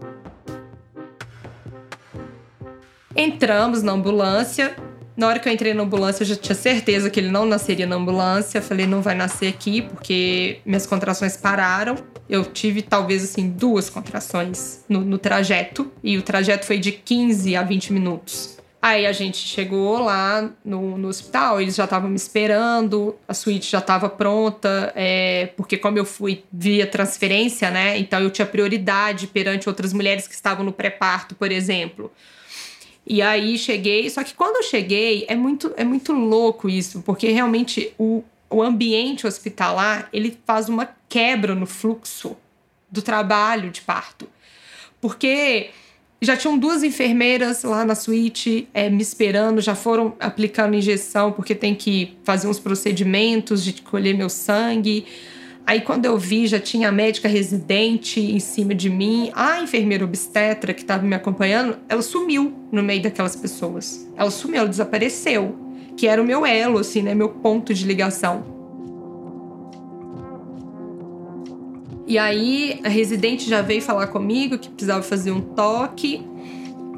Entramos 3.15 3.85
na 3.85 3.93
ambulância, 3.93 4.75
na 5.17 5.29
hora 5.29 5.39
que 5.39 5.49
eu 5.49 5.53
entrei 5.53 5.75
na 5.75 5.85
ambulância, 5.85 6.25
eu 6.25 6.27
já 6.27 6.35
tinha 6.35 6.57
certeza 6.57 7.09
que 7.09 7.21
ele 7.21 7.29
não 7.29 7.47
nasceria 7.47 7.87
na 7.87 7.95
ambulância. 7.95 8.59
Eu 8.59 8.63
falei, 8.63 8.85
não 8.85 9.01
vai 9.01 9.15
nascer 9.15 9.47
aqui, 9.47 9.83
porque 9.83 10.61
minhas 10.67 10.87
contrações 10.87 11.37
pararam. 11.37 11.97
Eu 12.29 12.45
tive, 12.45 12.83
talvez, 12.83 13.25
assim, 13.25 13.49
duas 13.49 13.89
contrações 13.89 14.85
no, 14.89 15.01
no 15.01 15.19
trajeto. 15.19 15.91
E 16.03 16.19
o 16.19 16.23
trajeto 16.23 16.67
foi 16.67 16.79
de 16.79 16.93
15 16.93 17.57
a 17.57 17.63
20 17.63 17.93
minutos. 17.93 18.59
Aí 18.81 19.07
a 19.07 19.13
gente 19.13 19.39
chegou 19.39 19.99
lá 19.99 20.51
no, 20.65 20.97
no 20.97 21.09
hospital, 21.09 21.61
eles 21.61 21.75
já 21.75 21.83
estavam 21.83 22.09
me 22.09 22.15
esperando, 22.15 23.17
a 23.27 23.35
suíte 23.35 23.69
já 23.69 23.79
estava 23.79 24.09
pronta, 24.09 24.93
é, 24.95 25.47
porque 25.57 25.77
como 25.77 25.99
eu 25.99 26.05
fui 26.05 26.45
via 26.53 26.87
transferência, 26.87 27.73
né? 27.73 27.99
Então 27.99 28.21
eu 28.21 28.31
tinha 28.31 28.47
prioridade 28.47 29.27
perante 29.27 29.69
outras 29.69 29.93
mulheres 29.93 30.29
que 30.29 30.35
estavam 30.35 30.65
no 30.65 30.73
pré-parto, 30.73 31.35
por 31.35 31.51
exemplo. 31.51 32.13
E 33.05 33.21
aí 33.21 33.59
cheguei, 33.59 34.09
só 34.11 34.23
que 34.23 34.33
quando 34.35 34.57
eu 34.57 34.63
cheguei, 34.63 35.25
é 35.29 35.35
muito, 35.35 35.73
é 35.77 35.83
muito 35.83 36.13
louco 36.13 36.69
isso, 36.69 37.03
porque 37.03 37.31
realmente 37.31 37.93
o, 37.99 38.23
o 38.51 38.63
ambiente 38.63 39.27
hospitalar, 39.27 40.09
ele 40.13 40.39
faz 40.47 40.69
uma 40.69 40.89
quebra 41.09 41.55
no 41.55 41.67
fluxo 41.67 42.37
do 42.91 43.03
trabalho 43.03 43.71
de 43.71 43.81
parto. 43.81 44.29
Porque 45.01 45.71
já 46.21 46.37
tinham 46.37 46.59
duas 46.59 46.83
enfermeiras 46.83 47.63
lá 47.63 47.85
na 47.85 47.95
suíte 47.95 48.69
é, 48.75 48.91
me 48.91 49.03
esperando, 49.03 49.61
já 49.61 49.75
foram 49.75 50.15
aplicando 50.19 50.75
injeção, 50.75 51.31
porque 51.31 51.55
tem 51.55 51.75
que 51.75 52.17
fazer 52.25 52.49
uns 52.49 52.59
procedimentos 52.59 53.63
de 53.63 53.81
colher 53.83 54.17
meu 54.17 54.29
sangue. 54.29 55.07
Aí 55.65 55.83
quando 55.83 56.07
eu 56.07 56.17
vi, 56.17 56.47
já 56.47 56.59
tinha 56.59 56.89
a 56.89 56.93
médica 56.93 57.29
residente 57.29 58.21
em 58.21 58.41
cima 58.41 58.75
de 58.75 58.89
mim. 58.89 59.31
A 59.35 59.61
enfermeira 59.61 60.05
obstetra 60.05 60.73
que 60.73 60.81
estava 60.81 61.03
me 61.03 61.15
acompanhando, 61.15 61.79
ela 61.89 62.03
sumiu 62.03 62.53
no 62.73 62.83
meio 62.83 63.03
daquelas 63.03 63.37
pessoas. 63.37 64.09
Ela 64.17 64.31
sumiu, 64.31 64.61
ela 64.61 64.69
desapareceu. 64.69 65.68
Que 65.99 66.07
era 66.07 66.23
o 66.23 66.25
meu 66.25 66.47
elo, 66.47 66.79
assim, 66.79 67.03
né? 67.03 67.13
Meu 67.13 67.29
ponto 67.29 67.75
de 67.75 67.85
ligação. 67.85 68.45
E 72.07 72.17
aí 72.17 72.81
a 72.85 72.89
residente 72.89 73.51
já 73.51 73.61
veio 73.61 73.83
falar 73.83 74.07
comigo 74.07 74.57
que 74.57 74.71
precisava 74.71 75.03
fazer 75.03 75.33
um 75.33 75.41
toque 75.41 76.25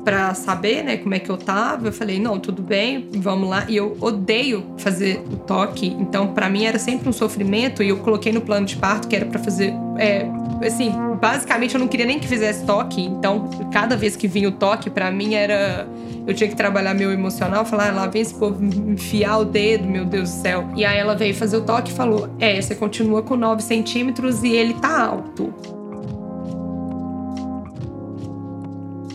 para 0.04 0.34
saber, 0.34 0.84
né, 0.84 0.96
como 0.98 1.14
é 1.14 1.18
que 1.18 1.30
eu 1.30 1.36
tava. 1.36 1.88
Eu 1.88 1.92
falei, 1.92 2.20
não, 2.20 2.38
tudo 2.38 2.62
bem, 2.62 3.08
vamos 3.16 3.48
lá. 3.48 3.64
E 3.68 3.76
eu 3.76 3.96
odeio 4.00 4.74
fazer 4.76 5.22
o 5.32 5.36
toque, 5.36 5.86
então 5.98 6.28
para 6.34 6.48
mim 6.50 6.64
era 6.64 6.78
sempre 6.78 7.08
um 7.08 7.12
sofrimento. 7.12 7.82
E 7.82 7.88
eu 7.88 7.98
coloquei 8.00 8.32
no 8.32 8.42
plano 8.42 8.66
de 8.66 8.76
parto 8.76 9.08
que 9.08 9.16
era 9.16 9.24
para 9.24 9.38
fazer, 9.38 9.72
é, 10.00 10.26
assim, 10.66 10.90
basicamente 11.20 11.74
eu 11.74 11.80
não 11.80 11.86
queria 11.86 12.06
nem 12.06 12.18
que 12.18 12.26
fizesse 12.26 12.64
toque. 12.64 13.02
Então 13.02 13.48
cada 13.70 13.96
vez 13.96 14.16
que 14.16 14.26
vinha 14.26 14.48
o 14.48 14.52
toque 14.52 14.88
para 14.88 15.10
mim 15.10 15.34
era 15.34 15.86
eu 16.26 16.34
tinha 16.34 16.48
que 16.48 16.56
trabalhar 16.56 16.94
meu 16.94 17.10
emocional, 17.10 17.64
falar, 17.64 17.90
ah, 17.90 17.92
lá 17.92 18.06
vem 18.06 18.22
esse 18.22 18.34
povo 18.34 18.62
enfiar 18.64 19.38
o 19.38 19.44
dedo, 19.44 19.86
meu 19.86 20.04
Deus 20.04 20.30
do 20.30 20.42
céu. 20.42 20.68
E 20.76 20.84
aí 20.84 20.98
ela 20.98 21.14
veio 21.14 21.34
fazer 21.34 21.56
o 21.56 21.62
toque 21.62 21.90
e 21.90 21.94
falou: 21.94 22.28
É, 22.38 22.60
você 22.60 22.74
continua 22.74 23.22
com 23.22 23.36
9 23.36 23.62
centímetros 23.62 24.42
e 24.42 24.48
ele 24.48 24.74
tá 24.74 25.06
alto. 25.06 25.52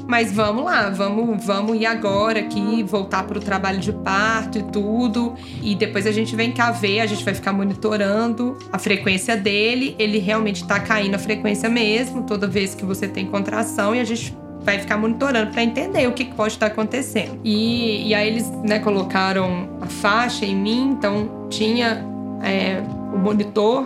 Mas 0.08 0.32
vamos 0.32 0.66
lá, 0.66 0.90
vamos, 0.90 1.44
vamos 1.44 1.80
ir 1.80 1.86
agora 1.86 2.40
aqui, 2.40 2.84
voltar 2.84 3.24
para 3.24 3.38
o 3.38 3.42
trabalho 3.42 3.80
de 3.80 3.92
parto 3.92 4.60
e 4.60 4.64
tudo. 4.64 5.34
E 5.62 5.74
depois 5.76 6.06
a 6.06 6.12
gente 6.12 6.36
vem 6.36 6.52
cá 6.52 6.72
ver, 6.72 7.00
a 7.00 7.06
gente 7.06 7.24
vai 7.24 7.34
ficar 7.34 7.52
monitorando 7.52 8.58
a 8.72 8.78
frequência 8.78 9.36
dele. 9.36 9.96
Ele 9.98 10.20
realmente 10.20 10.62
está 10.62 10.80
caindo 10.80 11.16
a 11.16 11.20
frequência 11.20 11.70
mesmo, 11.70 12.24
toda 12.24 12.48
vez 12.48 12.76
que 12.76 12.86
você 12.86 13.08
tem 13.08 13.26
contração, 13.26 13.96
e 13.96 14.00
a 14.00 14.04
gente 14.04 14.36
vai 14.66 14.80
ficar 14.80 14.98
monitorando 14.98 15.52
para 15.52 15.64
entender 15.64 16.08
o 16.08 16.12
que, 16.12 16.26
pode 16.26 16.54
estar 16.54 16.68
acontecendo. 16.68 17.40
E, 17.44 18.08
e 18.08 18.14
aí 18.14 18.28
eles 18.28 18.50
né, 18.64 18.80
colocaram 18.80 19.78
a 19.80 19.86
faixa 19.86 20.46
em 20.46 20.56
mim, 20.56 20.96
então 20.98 21.48
tinha 21.50 22.04
é, 22.44 22.82
o 23.14 23.18
monitor 23.18 23.86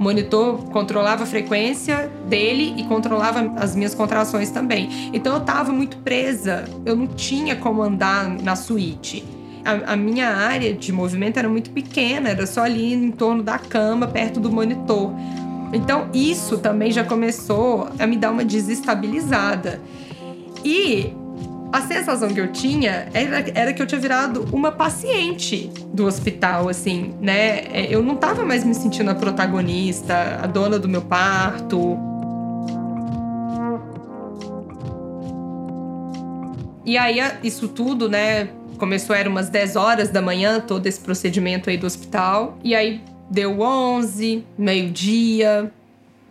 monitor 0.00 0.56
controlava 0.70 1.24
a 1.24 1.26
frequência 1.26 2.10
dele 2.26 2.74
e 2.78 2.84
controlava 2.84 3.52
as 3.56 3.76
minhas 3.76 3.94
contrações 3.94 4.50
também. 4.50 5.10
Então 5.12 5.34
eu 5.34 5.40
estava 5.40 5.70
muito 5.72 5.98
presa, 5.98 6.64
eu 6.86 6.96
não 6.96 7.06
tinha 7.06 7.54
como 7.54 7.82
andar 7.82 8.26
na 8.26 8.56
suíte. 8.56 9.22
A, 9.62 9.92
a, 9.92 9.96
minha 9.96 10.30
área 10.30 10.72
de 10.72 10.90
movimento 10.90 11.36
era 11.36 11.50
muito 11.50 11.70
pequena, 11.70 12.30
era 12.30 12.46
só 12.46 12.62
ali 12.62 12.94
em 12.94 13.10
torno 13.10 13.42
da 13.42 13.58
cama, 13.58 14.06
perto 14.06 14.40
do 14.40 14.50
monitor. 14.50 15.12
Então 15.70 16.08
isso 16.14 16.56
também 16.56 16.90
já 16.90 17.04
começou 17.04 17.90
a 17.98 18.06
me 18.06 18.16
dar 18.16 18.30
uma 18.30 18.42
desestabilizada. 18.42 19.82
E 20.64 21.12
a 21.72 21.82
sensação 21.82 22.34
que 22.34 22.40
eu 22.40 22.50
tinha 22.50 23.08
era, 23.14 23.44
era, 23.54 23.72
que 23.72 23.80
eu 23.80 23.86
tinha 23.86 24.00
virado 24.00 24.48
uma 24.52 24.72
paciente 24.72 25.70
do 25.92 26.04
hospital, 26.04 26.68
assim, 26.68 27.14
né? 27.20 27.60
É, 27.72 27.86
eu 27.88 28.02
não 28.02 28.16
tava 28.16 28.44
mais 28.44 28.64
me 28.64 28.74
sentindo 28.74 29.10
a 29.10 29.14
protagonista, 29.14 30.40
a 30.42 30.46
dona 30.46 30.78
do 30.78 30.88
meu 30.88 31.02
parto. 31.02 31.96
E 36.84 36.98
aí, 36.98 37.20
isso 37.44 37.68
tudo, 37.68 38.08
né? 38.08 38.48
Começou, 38.76 39.14
era 39.14 39.28
umas 39.28 39.48
10 39.48 39.76
horas 39.76 40.08
da 40.08 40.20
manhã, 40.20 40.58
todo 40.58 40.86
esse 40.86 40.98
procedimento 40.98 41.70
aí 41.70 41.76
do 41.76 41.86
hospital. 41.86 42.58
E 42.64 42.74
aí, 42.74 43.00
deu 43.30 43.60
11, 43.60 44.44
meio-dia. 44.58 45.72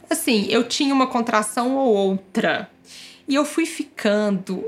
Assim, 0.09 0.47
eu 0.49 0.65
tinha 0.65 0.93
uma 0.93 1.07
contração 1.07 1.77
ou 1.77 1.93
outra. 1.93 2.69
E 3.25 3.35
eu 3.35 3.45
fui 3.45 3.65
ficando 3.65 4.65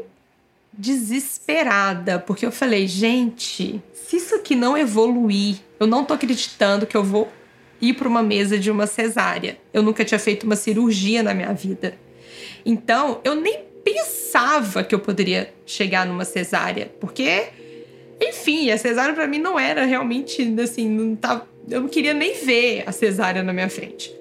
desesperada, 0.82 2.18
porque 2.18 2.44
eu 2.44 2.52
falei, 2.52 2.88
gente, 2.88 3.80
se 3.94 4.18
isso 4.18 4.34
aqui 4.34 4.56
não 4.56 4.76
evoluir, 4.76 5.58
eu 5.80 5.86
não 5.86 6.04
tô 6.04 6.16
acreditando 6.16 6.88
que 6.88 6.98
eu 6.98 7.04
vou 7.04 7.32
ir 7.80 7.94
para 7.94 8.08
uma 8.08 8.24
mesa 8.24 8.58
de 8.58 8.72
uma 8.72 8.88
cesárea. 8.88 9.60
Eu 9.72 9.84
nunca 9.84 10.04
tinha 10.04 10.18
feito 10.18 10.44
uma 10.44 10.56
cirurgia 10.56 11.22
na 11.22 11.36
minha 11.36 11.54
vida. 11.54 11.94
Então, 12.66 13.22
eu 13.24 13.36
nem 13.36 13.64
pensava 13.84 14.84
que 14.84 14.96
eu 14.96 15.00
poderia 15.00 15.54
chegar 15.68 16.06
numa 16.06 16.26
cesárea, 16.26 16.92
porque 17.00 17.50
enfim, 18.20 18.72
a 18.72 18.78
cesárea 18.78 19.14
para 19.14 19.28
mim 19.28 19.40
não 19.40 19.60
era 19.60 19.86
realmente 19.86 20.42
assim, 20.62 20.90
não 20.90 21.16
tava, 21.16 21.48
eu 21.70 21.82
não 21.82 21.88
queria 21.88 22.14
nem 22.14 22.34
ver 22.44 22.84
a 22.88 22.92
cesárea 22.92 23.44
na 23.44 23.54
minha 23.54 23.70
frente. 23.70 24.16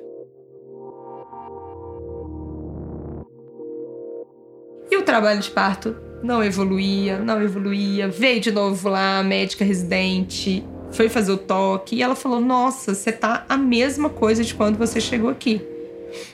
E 4.90 4.96
o 4.96 5.02
trabalho 5.02 5.40
de 5.40 5.50
parto 5.50 6.09
não 6.22 6.42
evoluía, 6.42 7.18
não 7.18 7.42
evoluía. 7.42 8.08
Veio 8.08 8.40
de 8.40 8.50
novo 8.50 8.88
lá 8.88 9.22
médica 9.22 9.64
residente, 9.64 10.64
foi 10.92 11.08
fazer 11.08 11.32
o 11.32 11.38
toque 11.38 11.96
e 11.96 12.02
ela 12.02 12.14
falou: 12.14 12.40
Nossa, 12.40 12.94
você 12.94 13.12
tá 13.12 13.44
a 13.48 13.56
mesma 13.56 14.08
coisa 14.08 14.44
de 14.44 14.54
quando 14.54 14.76
você 14.76 15.00
chegou 15.00 15.30
aqui. 15.30 15.60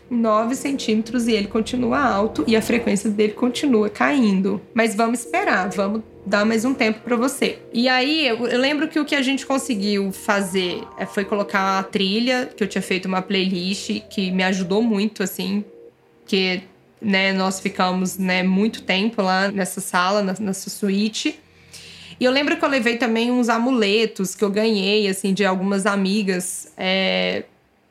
9 0.08 0.54
centímetros 0.54 1.26
e 1.26 1.32
ele 1.32 1.48
continua 1.48 2.00
alto 2.00 2.44
e 2.46 2.56
a 2.56 2.62
frequência 2.62 3.10
dele 3.10 3.32
continua 3.32 3.90
caindo. 3.90 4.60
Mas 4.72 4.94
vamos 4.94 5.20
esperar, 5.20 5.68
vamos 5.68 6.02
dar 6.24 6.46
mais 6.46 6.64
um 6.64 6.72
tempo 6.72 7.00
para 7.00 7.16
você. 7.16 7.58
E 7.72 7.88
aí, 7.88 8.26
eu, 8.26 8.38
lembro 8.58 8.88
que 8.88 8.98
o 8.98 9.04
que 9.04 9.14
a 9.14 9.22
gente 9.22 9.44
conseguiu 9.44 10.10
fazer 10.12 10.82
é, 10.98 11.04
foi 11.04 11.24
colocar 11.24 11.78
a 11.78 11.82
trilha, 11.82 12.48
que 12.56 12.62
eu 12.62 12.68
tinha 12.68 12.82
feito 12.82 13.06
uma 13.06 13.20
playlist 13.20 14.00
que 14.08 14.30
me 14.30 14.42
ajudou 14.44 14.82
muito, 14.82 15.22
assim, 15.22 15.64
que 16.24 16.62
né, 17.06 17.32
nós 17.32 17.60
ficamos 17.60 18.18
né, 18.18 18.42
muito 18.42 18.82
tempo 18.82 19.22
lá 19.22 19.48
nessa 19.48 19.80
sala, 19.80 20.22
nessa 20.40 20.68
suíte. 20.68 21.38
E 22.18 22.24
eu 22.24 22.32
lembro 22.32 22.56
que 22.56 22.64
eu 22.64 22.68
levei 22.68 22.96
também 22.96 23.30
uns 23.30 23.48
amuletos 23.48 24.34
que 24.34 24.42
eu 24.42 24.50
ganhei, 24.50 25.06
assim, 25.06 25.32
de 25.32 25.44
algumas 25.44 25.86
amigas, 25.86 26.72
é, 26.76 27.44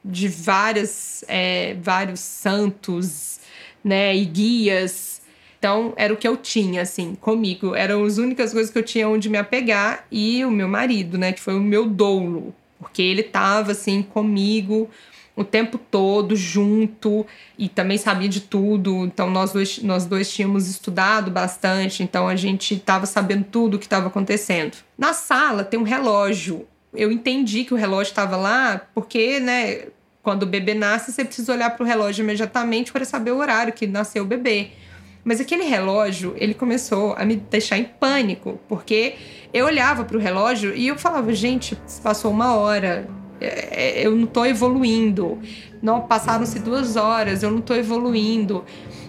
de 0.03 0.27
várias, 0.27 1.23
é, 1.29 1.77
vários 1.81 2.19
santos, 2.19 3.39
né, 3.81 4.13
e 4.13 4.25
guias. 4.25 5.21
Então, 5.57 5.93
era 5.95 6.13
o 6.13 6.17
que 6.17 6.27
eu 6.27 6.35
tinha, 6.35 6.81
assim, 6.81 7.15
comigo. 7.15 7.73
Eram 7.73 8.03
as 8.03 8.17
únicas 8.17 8.51
coisas 8.51 8.69
que 8.69 8.77
eu 8.77 8.83
tinha 8.83 9.07
onde 9.07 9.29
me 9.29 9.37
apegar 9.37 10.05
e 10.11 10.43
o 10.43 10.51
meu 10.51 10.67
marido, 10.67 11.17
né, 11.17 11.31
que 11.31 11.39
foi 11.39 11.55
o 11.55 11.61
meu 11.61 11.85
dono. 11.85 12.53
Porque 12.77 13.01
ele 13.01 13.23
tava, 13.23 13.71
assim, 13.71 14.01
comigo 14.01 14.89
o 15.35 15.43
tempo 15.43 15.77
todo 15.77 16.35
junto 16.35 17.25
e 17.57 17.67
também 17.67 17.97
sabia 17.97 18.29
de 18.29 18.41
tudo. 18.41 19.05
Então 19.05 19.29
nós 19.29 19.51
dois, 19.51 19.81
nós 19.81 20.05
dois 20.05 20.31
tínhamos 20.31 20.67
estudado 20.67 21.29
bastante, 21.29 22.03
então 22.03 22.27
a 22.27 22.35
gente 22.35 22.75
estava 22.75 23.05
sabendo 23.05 23.45
tudo 23.51 23.75
o 23.75 23.79
que 23.79 23.85
estava 23.85 24.07
acontecendo. 24.07 24.77
Na 24.97 25.13
sala 25.13 25.63
tem 25.63 25.79
um 25.79 25.83
relógio. 25.83 26.67
Eu 26.93 27.11
entendi 27.11 27.65
que 27.65 27.73
o 27.73 27.77
relógio 27.77 28.11
estava 28.11 28.37
lá 28.37 28.81
porque, 28.93 29.39
né, 29.39 29.87
quando 30.23 30.43
o 30.43 30.45
bebê 30.47 30.73
nasce, 30.73 31.11
você 31.11 31.25
precisa 31.25 31.53
olhar 31.53 31.69
para 31.71 31.83
o 31.83 31.85
relógio 31.85 32.23
imediatamente 32.23 32.91
para 32.91 33.03
saber 33.03 33.31
o 33.31 33.37
horário 33.37 33.73
que 33.73 33.85
nasceu 33.85 34.23
o 34.23 34.25
bebê. 34.25 34.69
Mas 35.25 35.41
aquele 35.41 35.63
relógio, 35.63 36.35
ele 36.37 36.53
começou 36.53 37.15
a 37.17 37.25
me 37.25 37.35
deixar 37.35 37.77
em 37.77 37.83
pânico, 37.83 38.59
porque 38.67 39.15
eu 39.51 39.65
olhava 39.65 40.05
para 40.05 40.15
o 40.15 40.19
relógio 40.19 40.75
e 40.75 40.87
eu 40.87 40.97
falava, 40.97 41.33
gente, 41.33 41.75
passou 42.03 42.29
uma 42.31 42.55
hora, 42.55 43.07
eu 43.41 44.15
não 44.15 44.25
estou 44.25 44.45
evoluindo. 44.45 45.39
Não 45.81 46.01
passaram-se 46.01 46.59
duas 46.59 46.95
horas, 46.95 47.43
eu 47.43 47.51
não 47.51 47.59
estou 47.59 47.75
evoluindo. 47.75 48.63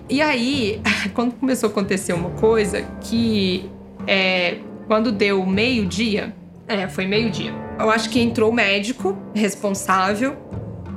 E 0.09 0.21
aí, 0.21 0.81
quando 1.15 1.35
começou 1.35 1.69
a 1.69 1.71
acontecer 1.71 2.12
uma 2.12 2.31
coisa 2.31 2.83
que 3.01 3.71
é, 4.07 4.59
quando 4.87 5.11
deu 5.11 5.45
meio-dia, 5.45 6.35
é, 6.69 6.89
foi 6.89 7.07
meio-dia. 7.07 7.53
Eu 7.79 7.91
acho 7.91 8.11
que 8.11 8.21
entrou 8.21 8.51
o 8.51 8.55
médico 8.55 9.17
responsável 9.35 10.37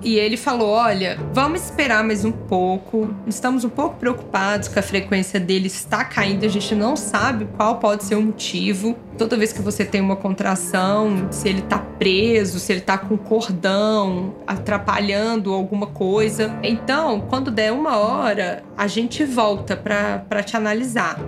e 0.01 0.17
ele 0.17 0.37
falou: 0.37 0.69
Olha, 0.69 1.19
vamos 1.33 1.65
esperar 1.65 2.03
mais 2.03 2.23
um 2.23 2.31
pouco. 2.31 3.13
Estamos 3.27 3.63
um 3.63 3.69
pouco 3.69 3.97
preocupados 3.97 4.67
que 4.67 4.79
a 4.79 4.81
frequência 4.81 5.39
dele 5.39 5.67
está 5.67 6.03
caindo. 6.03 6.45
A 6.45 6.49
gente 6.49 6.73
não 6.75 6.95
sabe 6.95 7.47
qual 7.57 7.77
pode 7.77 8.03
ser 8.03 8.15
o 8.15 8.21
motivo. 8.21 8.97
Toda 9.17 9.35
vez 9.35 9.51
que 9.51 9.61
você 9.61 9.83
tem 9.83 9.99
uma 9.99 10.15
contração, 10.15 11.27
se 11.31 11.49
ele 11.49 11.59
está 11.59 11.77
preso, 11.77 12.59
se 12.59 12.71
ele 12.71 12.79
está 12.79 12.97
com 12.97 13.17
cordão, 13.17 14.35
atrapalhando 14.47 15.53
alguma 15.53 15.87
coisa. 15.87 16.57
Então, 16.63 17.21
quando 17.21 17.51
der 17.51 17.71
uma 17.71 17.97
hora, 17.97 18.63
a 18.77 18.87
gente 18.87 19.25
volta 19.25 19.75
para 19.75 20.43
te 20.43 20.55
analisar. 20.55 21.19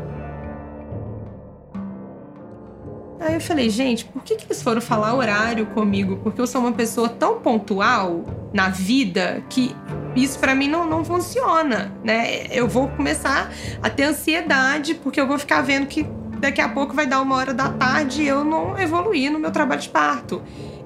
Aí 3.21 3.35
eu 3.35 3.41
falei, 3.41 3.69
gente, 3.69 4.03
por 4.05 4.23
que, 4.23 4.35
que 4.35 4.45
eles 4.47 4.63
foram 4.63 4.81
falar 4.81 5.13
horário 5.13 5.67
comigo? 5.67 6.17
Porque 6.23 6.41
eu 6.41 6.47
sou 6.47 6.59
uma 6.59 6.71
pessoa 6.71 7.07
tão 7.07 7.39
pontual 7.39 8.25
na 8.51 8.67
vida 8.69 9.43
que 9.47 9.75
isso 10.15 10.39
para 10.39 10.55
mim 10.55 10.67
não, 10.67 10.89
não 10.89 11.05
funciona, 11.05 11.91
né? 12.03 12.47
Eu 12.49 12.67
vou 12.67 12.87
começar 12.87 13.51
a 13.79 13.89
ter 13.91 14.05
ansiedade 14.05 14.95
porque 14.95 15.21
eu 15.21 15.27
vou 15.27 15.37
ficar 15.37 15.61
vendo 15.61 15.85
que 15.85 16.03
daqui 16.39 16.59
a 16.59 16.67
pouco 16.67 16.95
vai 16.95 17.05
dar 17.05 17.21
uma 17.21 17.35
hora 17.35 17.53
da 17.53 17.69
tarde 17.69 18.23
e 18.23 18.27
eu 18.27 18.43
não 18.43 18.75
evoluí 18.79 19.29
no 19.29 19.37
meu 19.37 19.51
trabalho 19.51 19.81
de 19.81 19.89
parto. 19.89 20.41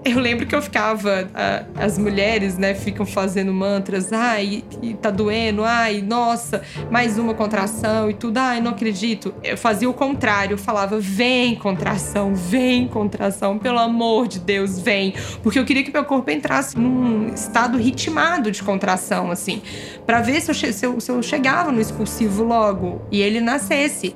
Eu 0.07 0.19
lembro 0.19 0.45
que 0.45 0.53
eu 0.53 0.61
ficava, 0.61 1.27
as 1.75 1.97
mulheres, 1.97 2.59
né, 2.59 2.75
ficam 2.75 3.07
fazendo 3.07 3.51
mantras, 3.51 4.13
ai, 4.13 4.63
tá 5.01 5.09
doendo, 5.09 5.63
ai, 5.63 5.99
nossa, 5.99 6.61
mais 6.91 7.17
uma 7.17 7.33
contração 7.33 8.07
e 8.07 8.13
tudo, 8.13 8.37
ai, 8.37 8.61
não 8.61 8.69
acredito. 8.69 9.33
Eu 9.43 9.57
fazia 9.57 9.89
o 9.89 9.93
contrário, 9.95 10.53
eu 10.53 10.57
falava, 10.59 10.99
vem 10.99 11.55
contração, 11.55 12.35
vem 12.35 12.87
contração, 12.87 13.57
pelo 13.57 13.79
amor 13.79 14.27
de 14.27 14.39
Deus, 14.39 14.79
vem. 14.79 15.15
Porque 15.41 15.57
eu 15.57 15.65
queria 15.65 15.83
que 15.83 15.91
meu 15.91 16.05
corpo 16.05 16.29
entrasse 16.29 16.77
num 16.77 17.33
estado 17.33 17.75
ritmado 17.75 18.51
de 18.51 18.61
contração, 18.61 19.31
assim, 19.31 19.59
para 20.05 20.21
ver 20.21 20.39
se 20.39 20.51
eu, 20.51 20.53
se, 20.53 20.85
eu, 20.85 20.99
se 20.99 21.11
eu 21.11 21.23
chegava 21.23 21.71
no 21.71 21.81
expulsivo 21.81 22.43
logo 22.43 23.01
e 23.11 23.23
ele 23.23 23.41
nascesse. 23.41 24.15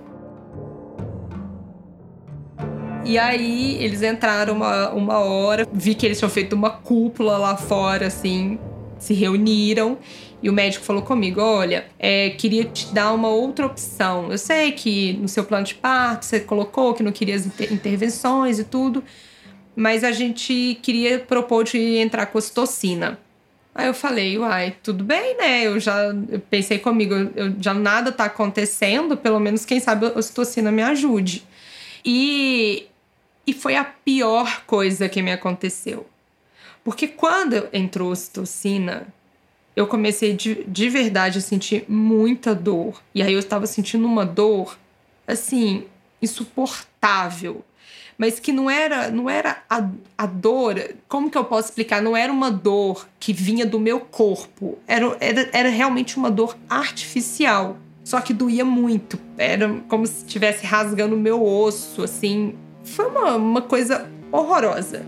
E 3.10 3.18
aí 3.18 3.84
eles 3.84 4.04
entraram 4.04 4.54
uma, 4.54 4.92
uma 4.92 5.18
hora, 5.18 5.68
vi 5.74 5.96
que 5.96 6.06
eles 6.06 6.20
tinham 6.20 6.30
feito 6.30 6.54
uma 6.54 6.70
cúpula 6.70 7.40
lá 7.40 7.58
fora, 7.58 8.06
assim, 8.06 8.60
se 9.00 9.16
reuniram. 9.16 9.98
E 10.44 10.48
o 10.48 10.54
médico 10.54 10.86
falou 10.86 11.02
comigo: 11.02 11.42
Olha, 11.42 11.88
é, 11.98 12.30
queria 12.30 12.66
te 12.66 12.94
dar 12.94 13.12
uma 13.12 13.28
outra 13.28 13.66
opção. 13.66 14.32
Eu 14.32 14.38
sei 14.38 14.74
que 14.74 15.14
no 15.14 15.28
seu 15.28 15.44
plano 15.44 15.66
de 15.66 15.74
parto 15.74 16.24
você 16.24 16.40
colocou 16.40 16.94
que 16.94 17.02
não 17.02 17.12
queria 17.12 17.34
as 17.34 17.48
inter 17.48 17.74
intervenções 17.74 18.60
e 18.60 18.64
tudo, 18.64 19.04
mas 19.76 20.04
a 20.04 20.12
gente 20.12 20.78
queria 20.84 21.18
propor 21.18 21.64
de 21.64 21.80
entrar 21.80 22.28
com 22.28 22.38
ocitocina. 22.38 23.18
Aí 23.74 23.88
eu 23.88 23.94
falei, 23.96 24.38
uai, 24.38 24.76
tudo 24.84 25.04
bem, 25.04 25.36
né? 25.36 25.66
Eu 25.66 25.80
já 25.80 26.14
eu 26.30 26.40
pensei 26.48 26.78
comigo, 26.78 27.16
eu, 27.36 27.56
já 27.60 27.74
nada 27.74 28.12
tá 28.12 28.26
acontecendo, 28.26 29.18
pelo 29.18 29.40
menos 29.40 29.66
quem 29.66 29.80
sabe 29.80 30.06
a 30.06 30.20
ocitocina 30.20 30.72
me 30.72 30.84
ajude. 30.84 31.44
E 32.06 32.89
e 33.50 33.54
foi 33.54 33.76
a 33.76 33.84
pior 33.84 34.64
coisa 34.68 35.10
que 35.10 35.24
me 35.24 35.32
aconteceu. 35.32 36.06
Porque 36.84 37.08
quando 37.08 37.68
entrou 37.74 38.12
ocitocina, 38.12 39.08
eu 39.76 39.88
comecei 39.88 40.34
de, 40.34 40.64
de 40.66 40.88
verdade 40.88 41.40
a 41.40 41.42
sentir 41.42 41.84
muita 41.90 42.54
dor. 42.54 43.02
E 43.14 43.24
aí 43.24 43.34
eu 43.34 43.40
estava 43.40 43.66
sentindo 43.66 44.06
uma 44.06 44.24
dor, 44.24 44.78
assim, 45.26 45.86
insuportável. 46.22 47.66
Mas 48.20 48.40
que 48.40 48.52
não 48.52 48.70
era, 48.70 49.10
não 49.10 49.28
era 49.28 49.64
a, 49.68 49.90
a 50.16 50.28
dor, 50.28 50.76
como 51.08 51.32
que 51.32 51.38
eu 51.38 51.46
posso 51.46 51.70
explicar? 51.70 52.04
Não 52.04 52.16
era 52.16 52.32
uma 52.32 52.52
dor 52.52 53.10
que 53.20 53.34
vinha 53.34 53.66
do 53.66 53.80
meu 53.80 54.00
corpo. 54.00 54.78
Era, 54.86 55.18
era, 55.20 55.50
era 55.52 55.70
realmente 55.70 56.18
uma 56.18 56.30
dor 56.30 56.56
artificial. 56.70 57.78
Só 58.04 58.22
que 58.22 58.32
doía 58.32 58.64
muito. 58.64 59.20
Era 59.40 59.82
como 59.88 60.06
se 60.06 60.24
estivesse 60.24 60.68
rasgando 60.68 61.16
o 61.16 61.20
meu 61.20 61.44
osso, 61.44 62.04
assim, 62.04 62.54
foi 62.84 63.08
uma, 63.08 63.36
uma 63.36 63.62
coisa 63.62 64.08
horrorosa. 64.32 65.04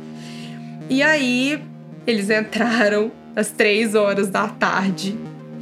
E 0.89 1.01
aí 1.01 1.62
eles 2.05 2.29
entraram 2.29 3.12
às 3.36 3.49
três 3.49 3.95
horas 3.95 4.29
da 4.29 4.47
tarde, 4.47 5.17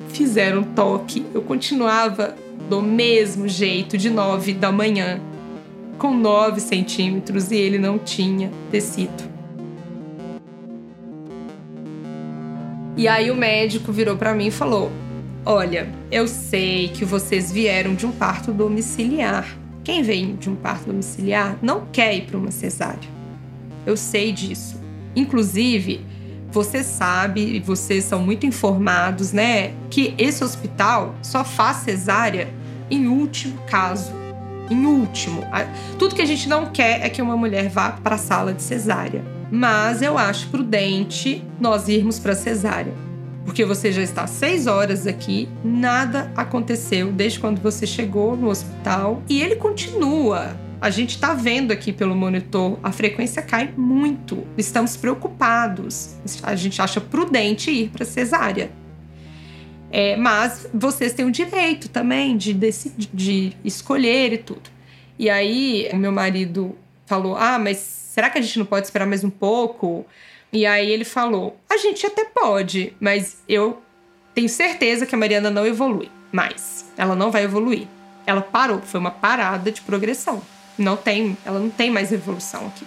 fizeram 0.09 0.63
toque. 0.63 1.25
Eu 1.33 1.41
continuava 1.41 2.35
do 2.69 2.81
mesmo 2.81 3.47
jeito, 3.47 3.97
de 3.97 4.09
nove 4.09 4.53
da 4.53 4.71
manhã, 4.71 5.19
com 5.97 6.13
nove 6.13 6.61
centímetros, 6.61 7.51
e 7.51 7.55
ele 7.55 7.77
não 7.77 7.97
tinha 7.97 8.51
tecido. 8.71 9.29
E 12.95 13.07
aí 13.07 13.31
o 13.31 13.35
médico 13.35 13.91
virou 13.91 14.17
para 14.17 14.33
mim 14.33 14.47
e 14.47 14.51
falou: 14.51 14.91
Olha, 15.45 15.89
eu 16.11 16.27
sei 16.27 16.89
que 16.89 17.05
vocês 17.05 17.51
vieram 17.51 17.95
de 17.95 18.05
um 18.05 18.11
parto 18.11 18.51
domiciliar. 18.51 19.58
Quem 19.89 20.03
vem 20.03 20.35
de 20.35 20.47
um 20.47 20.55
parto 20.55 20.85
domiciliar 20.85 21.57
não 21.63 21.87
quer 21.91 22.15
ir 22.15 22.27
para 22.27 22.37
uma 22.37 22.51
cesárea. 22.51 23.09
Eu 23.87 23.97
sei 23.97 24.31
disso. 24.31 24.79
Inclusive, 25.15 26.05
você 26.51 26.83
sabe 26.83 27.41
e 27.55 27.59
vocês 27.59 28.03
são 28.03 28.21
muito 28.21 28.45
informados, 28.45 29.33
né, 29.33 29.73
que 29.89 30.13
esse 30.15 30.43
hospital 30.43 31.15
só 31.23 31.43
faz 31.43 31.77
cesárea 31.77 32.53
em 32.91 33.07
último 33.07 33.59
caso. 33.65 34.11
Em 34.69 34.85
último. 34.85 35.41
Tudo 35.97 36.13
que 36.13 36.21
a 36.21 36.27
gente 36.27 36.47
não 36.47 36.67
quer 36.67 37.03
é 37.03 37.09
que 37.09 37.19
uma 37.19 37.35
mulher 37.35 37.67
vá 37.67 37.89
para 37.89 38.13
a 38.13 38.19
sala 38.19 38.53
de 38.53 38.61
cesárea. 38.61 39.25
Mas 39.51 40.03
eu 40.03 40.19
acho 40.19 40.49
prudente 40.49 41.43
nós 41.59 41.87
irmos 41.87 42.19
para 42.19 42.35
cesárea 42.35 43.08
porque 43.45 43.65
você 43.65 43.91
já 43.91 44.01
está 44.01 44.27
seis 44.27 44.67
horas 44.67 45.07
aqui, 45.07 45.49
nada 45.63 46.31
aconteceu 46.35 47.11
desde 47.11 47.39
quando 47.39 47.59
você 47.61 47.87
chegou 47.87 48.35
no 48.35 48.49
hospital 48.49 49.23
e 49.27 49.41
ele 49.41 49.55
continua. 49.55 50.55
A 50.81 50.89
gente 50.89 51.11
está 51.11 51.33
vendo 51.33 51.71
aqui 51.71 51.91
pelo 51.91 52.15
monitor, 52.15 52.79
a 52.81 52.91
frequência 52.91 53.41
cai 53.41 53.73
muito. 53.75 54.47
Estamos 54.57 54.95
preocupados. 54.95 56.15
A 56.41 56.55
gente 56.55 56.81
acha 56.81 57.01
prudente 57.01 57.69
ir 57.69 57.89
para 57.89 58.05
cesárea. 58.05 58.71
É, 59.91 60.15
mas 60.15 60.69
vocês 60.73 61.13
têm 61.13 61.25
o 61.25 61.31
direito 61.31 61.89
também 61.89 62.37
de, 62.37 62.53
decidir, 62.53 63.09
de 63.13 63.53
escolher 63.63 64.33
e 64.33 64.37
tudo. 64.37 64.69
E 65.17 65.29
aí, 65.29 65.89
o 65.91 65.97
meu 65.97 66.11
marido 66.11 66.77
falou: 67.05 67.35
Ah, 67.35 67.59
mas 67.59 67.77
será 67.77 68.29
que 68.29 68.37
a 68.37 68.41
gente 68.41 68.57
não 68.57 68.65
pode 68.65 68.85
esperar 68.85 69.05
mais 69.05 69.23
um 69.23 69.29
pouco? 69.29 70.05
E 70.51 70.65
aí 70.65 70.89
ele 70.89 71.05
falou: 71.05 71.57
a 71.69 71.77
gente 71.77 72.05
até 72.05 72.25
pode, 72.25 72.93
mas 72.99 73.37
eu 73.47 73.81
tenho 74.33 74.49
certeza 74.49 75.05
que 75.05 75.15
a 75.15 75.17
Mariana 75.17 75.49
não 75.49 75.65
evolui 75.65 76.09
mais. 76.31 76.91
Ela 76.97 77.15
não 77.15 77.31
vai 77.31 77.43
evoluir. 77.43 77.87
Ela 78.25 78.41
parou, 78.41 78.81
foi 78.81 78.99
uma 78.99 79.11
parada 79.11 79.71
de 79.71 79.81
progressão. 79.81 80.41
Não 80.77 80.95
tem, 80.95 81.37
ela 81.45 81.59
não 81.59 81.69
tem 81.69 81.91
mais 81.91 82.11
evolução 82.11 82.67
aqui. 82.67 82.85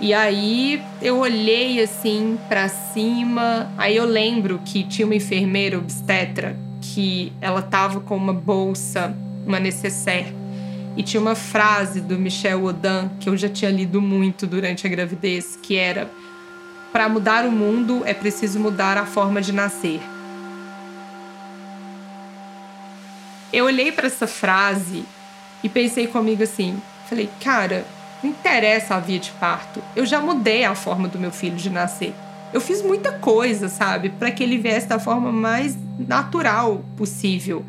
E 0.00 0.14
aí 0.14 0.82
eu 1.02 1.18
olhei 1.18 1.82
assim 1.82 2.38
para 2.48 2.68
cima, 2.68 3.70
aí 3.76 3.96
eu 3.96 4.06
lembro 4.06 4.58
que 4.64 4.82
tinha 4.82 5.04
uma 5.04 5.14
enfermeira 5.14 5.76
obstetra 5.76 6.56
que 6.80 7.32
ela 7.38 7.60
tava 7.60 8.00
com 8.00 8.16
uma 8.16 8.32
bolsa, 8.32 9.14
uma 9.46 9.60
necessaire 9.60 10.39
e 10.96 11.02
tinha 11.02 11.20
uma 11.20 11.34
frase 11.34 12.00
do 12.00 12.18
Michel 12.18 12.64
Odan 12.64 13.10
que 13.20 13.28
eu 13.28 13.36
já 13.36 13.48
tinha 13.48 13.70
lido 13.70 14.00
muito 14.00 14.46
durante 14.46 14.86
a 14.86 14.90
gravidez, 14.90 15.58
que 15.62 15.76
era: 15.76 16.10
para 16.92 17.08
mudar 17.08 17.44
o 17.46 17.52
mundo 17.52 18.02
é 18.04 18.12
preciso 18.12 18.58
mudar 18.58 18.96
a 18.96 19.06
forma 19.06 19.40
de 19.40 19.52
nascer. 19.52 20.00
Eu 23.52 23.64
olhei 23.64 23.90
para 23.90 24.06
essa 24.06 24.26
frase 24.26 25.04
e 25.62 25.68
pensei 25.68 26.06
comigo 26.06 26.42
assim, 26.42 26.80
falei, 27.08 27.28
cara, 27.40 27.84
não 28.22 28.30
interessa 28.30 28.94
a 28.94 29.00
via 29.00 29.18
de 29.18 29.30
parto. 29.32 29.82
Eu 29.96 30.06
já 30.06 30.20
mudei 30.20 30.64
a 30.64 30.74
forma 30.74 31.08
do 31.08 31.18
meu 31.18 31.32
filho 31.32 31.56
de 31.56 31.68
nascer. 31.68 32.14
Eu 32.52 32.60
fiz 32.60 32.82
muita 32.82 33.12
coisa, 33.12 33.68
sabe, 33.68 34.10
para 34.10 34.30
que 34.30 34.42
ele 34.42 34.58
viesse 34.58 34.86
da 34.86 34.98
forma 34.98 35.32
mais 35.32 35.76
natural 35.98 36.84
possível. 36.96 37.64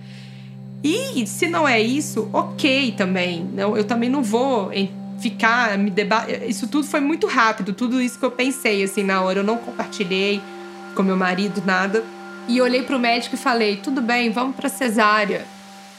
E 0.84 1.26
se 1.28 1.48
não 1.48 1.68
é 1.68 1.80
isso, 1.80 2.30
ok 2.34 2.94
também. 2.94 3.48
Não, 3.54 3.78
eu 3.78 3.84
também 3.84 4.10
não 4.10 4.24
vou 4.24 4.72
ficar 5.20 5.78
me 5.78 5.92
debater. 5.92 6.50
Isso 6.50 6.68
tudo 6.68 6.86
foi 6.88 7.00
muito 7.00 7.28
rápido, 7.28 7.74
tudo 7.74 8.02
isso 8.02 8.18
que 8.18 8.26
eu 8.26 8.32
pensei 8.32 8.84
assim 8.84 9.04
na 9.04 9.22
hora. 9.22 9.40
Eu 9.40 9.44
não 9.44 9.58
compartilhei 9.58 10.42
com 10.96 11.04
meu 11.04 11.16
marido 11.16 11.62
nada. 11.66 12.04
E 12.48 12.60
olhei 12.60 12.82
para 12.82 12.96
o 12.96 13.00
médico 13.00 13.36
e 13.36 13.38
falei: 13.38 13.78
tudo 13.78 14.02
bem, 14.02 14.32
vamos 14.32 14.56
para 14.56 14.68
cesárea. 14.68 15.46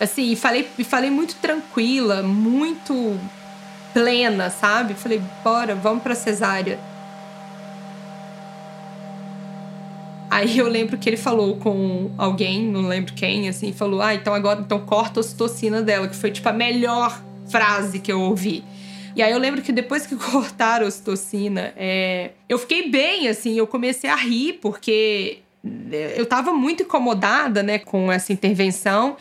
Assim, 0.01 0.33
e 0.33 0.37
falei, 0.37 0.69
e 0.77 0.83
falei 0.83 1.11
muito 1.11 1.37
tranquila, 1.37 2.23
muito 2.23 3.17
plena, 3.93 4.51
sabe? 4.51 4.95
Falei: 4.95 5.23
bora, 5.45 5.75
vamos 5.77 6.03
para 6.03 6.15
cesárea. 6.15 6.79
Aí 10.33 10.57
eu 10.57 10.67
lembro 10.67 10.97
que 10.97 11.11
ele 11.11 11.19
falou 11.19 11.59
com 11.59 12.11
alguém, 12.17 12.63
não 12.63 12.89
lembro 12.89 13.13
quem, 13.13 13.51
assim, 13.51 13.71
falou: 13.71 14.01
"Ah, 14.01 14.15
então 14.15 14.33
agora 14.33 14.61
então 14.61 14.79
corta 14.79 15.19
a 15.19 15.21
ocitocina 15.21 15.83
dela", 15.83 16.09
que 16.09 16.17
foi 16.17 16.31
tipo 16.31 16.49
a 16.49 16.55
melhor 16.55 17.23
frase 17.51 17.99
que 17.99 18.11
eu 18.11 18.19
ouvi. 18.19 18.65
E 19.15 19.23
aí 19.23 19.31
eu 19.31 19.37
lembro 19.39 19.61
que 19.61 19.71
depois 19.73 20.07
que 20.07 20.17
cortaram 20.31 20.87
a 20.87 20.89
ocitocina, 20.89 21.75
é, 21.77 22.31
eu 22.49 22.59
fiquei 22.59 22.89
bem, 22.89 23.29
assim, 23.29 23.59
eu 23.59 23.67
comecei 23.67 24.09
a 24.09 24.17
rir, 24.17 24.55
porque 24.55 25.41
eu 26.17 26.25
tava 26.25 26.55
muito 26.55 26.83
incomodada, 26.83 27.63
né, 27.63 27.79
com 27.79 28.11
essa 28.11 28.33
intervenção. 28.33 29.19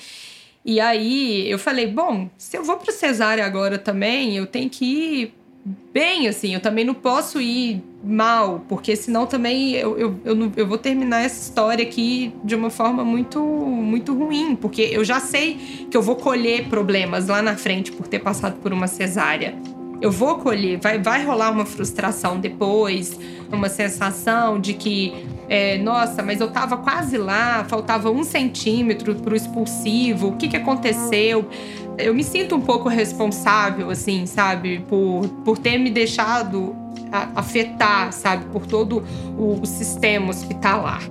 E 0.63 0.79
aí 0.79 1.51
eu 1.51 1.59
falei, 1.59 1.87
bom, 1.87 2.29
se 2.37 2.55
eu 2.55 2.63
vou 2.63 2.77
para 2.77 2.93
cesárea 2.93 3.45
agora 3.45 3.77
também, 3.77 4.37
eu 4.37 4.47
tenho 4.47 4.69
que 4.69 4.85
ir 4.85 5.40
bem, 5.93 6.27
assim. 6.27 6.53
Eu 6.53 6.59
também 6.59 6.83
não 6.83 6.93
posso 6.93 7.39
ir 7.39 7.81
mal, 8.03 8.65
porque 8.67 8.95
senão 8.95 9.25
também 9.25 9.73
eu, 9.73 9.97
eu, 9.97 10.19
eu, 10.25 10.35
não, 10.35 10.51
eu, 10.55 10.67
vou 10.67 10.77
terminar 10.77 11.21
essa 11.21 11.49
história 11.49 11.83
aqui 11.83 12.33
de 12.43 12.55
uma 12.55 12.69
forma 12.69 13.03
muito, 13.03 13.39
muito 13.39 14.13
ruim, 14.13 14.55
porque 14.55 14.81
eu 14.81 15.03
já 15.03 15.19
sei 15.19 15.87
que 15.89 15.95
eu 15.95 16.01
vou 16.01 16.15
colher 16.15 16.67
problemas 16.67 17.27
lá 17.27 17.41
na 17.41 17.55
frente 17.55 17.91
por 17.91 18.07
ter 18.07 18.19
passado 18.19 18.59
por 18.59 18.73
uma 18.73 18.87
cesárea. 18.87 19.55
Eu 20.01 20.11
vou 20.11 20.39
colher, 20.39 20.79
vai, 20.79 20.97
vai 20.99 21.23
rolar 21.23 21.51
uma 21.51 21.65
frustração 21.65 22.39
depois, 22.39 23.19
uma 23.51 23.69
sensação 23.69 24.59
de 24.59 24.73
que, 24.73 25.13
é, 25.47 25.77
nossa, 25.77 26.23
mas 26.23 26.41
eu 26.41 26.49
tava 26.49 26.77
quase 26.77 27.17
lá, 27.17 27.63
faltava 27.65 28.09
um 28.09 28.23
centímetro 28.23 29.13
pro 29.13 29.35
expulsivo, 29.35 30.29
o 30.29 30.37
que, 30.37 30.47
que 30.47 30.57
aconteceu? 30.57 31.47
eu 31.97 32.13
me 32.13 32.23
sinto 32.23 32.55
um 32.55 32.61
pouco 32.61 32.89
responsável, 32.89 33.89
assim, 33.89 34.25
sabe? 34.25 34.79
Por, 34.87 35.27
por 35.45 35.57
ter 35.57 35.77
me 35.77 35.89
deixado 35.89 36.75
afetar, 37.35 38.11
sabe? 38.11 38.45
Por 38.45 38.65
todo 38.65 39.03
o, 39.37 39.61
o 39.61 39.65
sistema 39.65 40.29
hospitalar. 40.29 41.01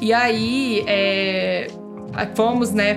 E 0.00 0.12
aí, 0.12 0.84
é, 0.86 1.68
fomos, 2.34 2.72
né, 2.72 2.94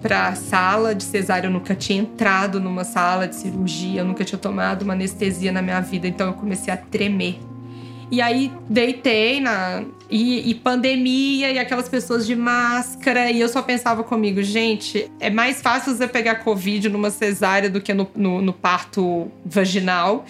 pra, 0.00 0.30
pra 0.30 0.34
sala 0.34 0.94
de 0.94 1.04
cesárea. 1.04 1.48
Eu 1.48 1.52
nunca 1.52 1.74
tinha 1.74 2.00
entrado 2.00 2.60
numa 2.60 2.84
sala 2.84 3.26
de 3.26 3.36
cirurgia, 3.36 4.00
eu 4.00 4.04
nunca 4.04 4.24
tinha 4.24 4.38
tomado 4.38 4.82
uma 4.82 4.94
anestesia 4.94 5.52
na 5.52 5.62
minha 5.62 5.80
vida, 5.80 6.06
então 6.06 6.28
eu 6.28 6.34
comecei 6.34 6.72
a 6.72 6.76
tremer. 6.76 7.38
E 8.10 8.20
aí 8.20 8.50
deitei 8.68 9.40
na. 9.40 9.84
E, 10.10 10.50
e, 10.50 10.54
pandemia 10.54 11.50
e 11.52 11.58
aquelas 11.58 11.86
pessoas 11.86 12.26
de 12.26 12.34
máscara. 12.34 13.30
E 13.30 13.38
eu 13.38 13.48
só 13.48 13.60
pensava 13.60 14.02
comigo, 14.02 14.42
gente, 14.42 15.10
é 15.20 15.28
mais 15.28 15.60
fácil 15.60 15.94
você 15.94 16.08
pegar 16.08 16.36
Covid 16.36 16.88
numa 16.88 17.10
cesárea 17.10 17.68
do 17.68 17.78
que 17.78 17.92
no, 17.92 18.08
no, 18.16 18.40
no 18.40 18.52
parto 18.54 19.30
vaginal. 19.44 20.24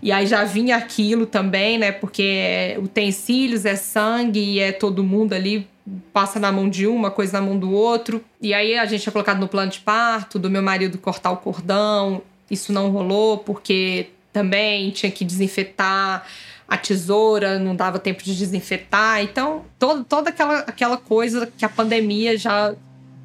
E 0.00 0.12
aí 0.12 0.26
já 0.28 0.44
vinha 0.44 0.76
aquilo 0.76 1.26
também, 1.26 1.76
né? 1.76 1.90
Porque 1.90 2.22
é 2.22 2.78
utensílios, 2.80 3.64
é 3.64 3.74
sangue 3.74 4.38
e 4.38 4.60
é 4.60 4.70
todo 4.70 5.02
mundo 5.02 5.32
ali 5.32 5.66
passa 6.12 6.38
na 6.38 6.50
mão 6.50 6.68
de 6.68 6.86
uma, 6.86 7.10
coisa 7.10 7.40
na 7.40 7.46
mão 7.46 7.58
do 7.58 7.72
outro. 7.72 8.24
E 8.40 8.52
aí 8.54 8.76
a 8.78 8.86
gente 8.86 9.08
é 9.08 9.12
colocado 9.12 9.38
no 9.38 9.48
plano 9.48 9.70
de 9.70 9.80
parto, 9.80 10.38
do 10.38 10.50
meu 10.50 10.62
marido 10.62 10.98
cortar 10.98 11.30
o 11.30 11.36
cordão. 11.36 12.22
Isso 12.50 12.72
não 12.72 12.90
rolou 12.90 13.38
porque 13.38 14.08
também 14.32 14.90
tinha 14.90 15.10
que 15.10 15.24
desinfetar 15.24 16.24
a 16.66 16.76
tesoura, 16.76 17.58
não 17.58 17.74
dava 17.74 17.98
tempo 17.98 18.22
de 18.22 18.36
desinfetar. 18.36 19.22
Então, 19.22 19.64
todo, 19.78 20.04
toda 20.04 20.30
aquela, 20.30 20.58
aquela 20.60 20.96
coisa 20.96 21.50
que 21.56 21.64
a 21.64 21.68
pandemia 21.68 22.36
já 22.36 22.74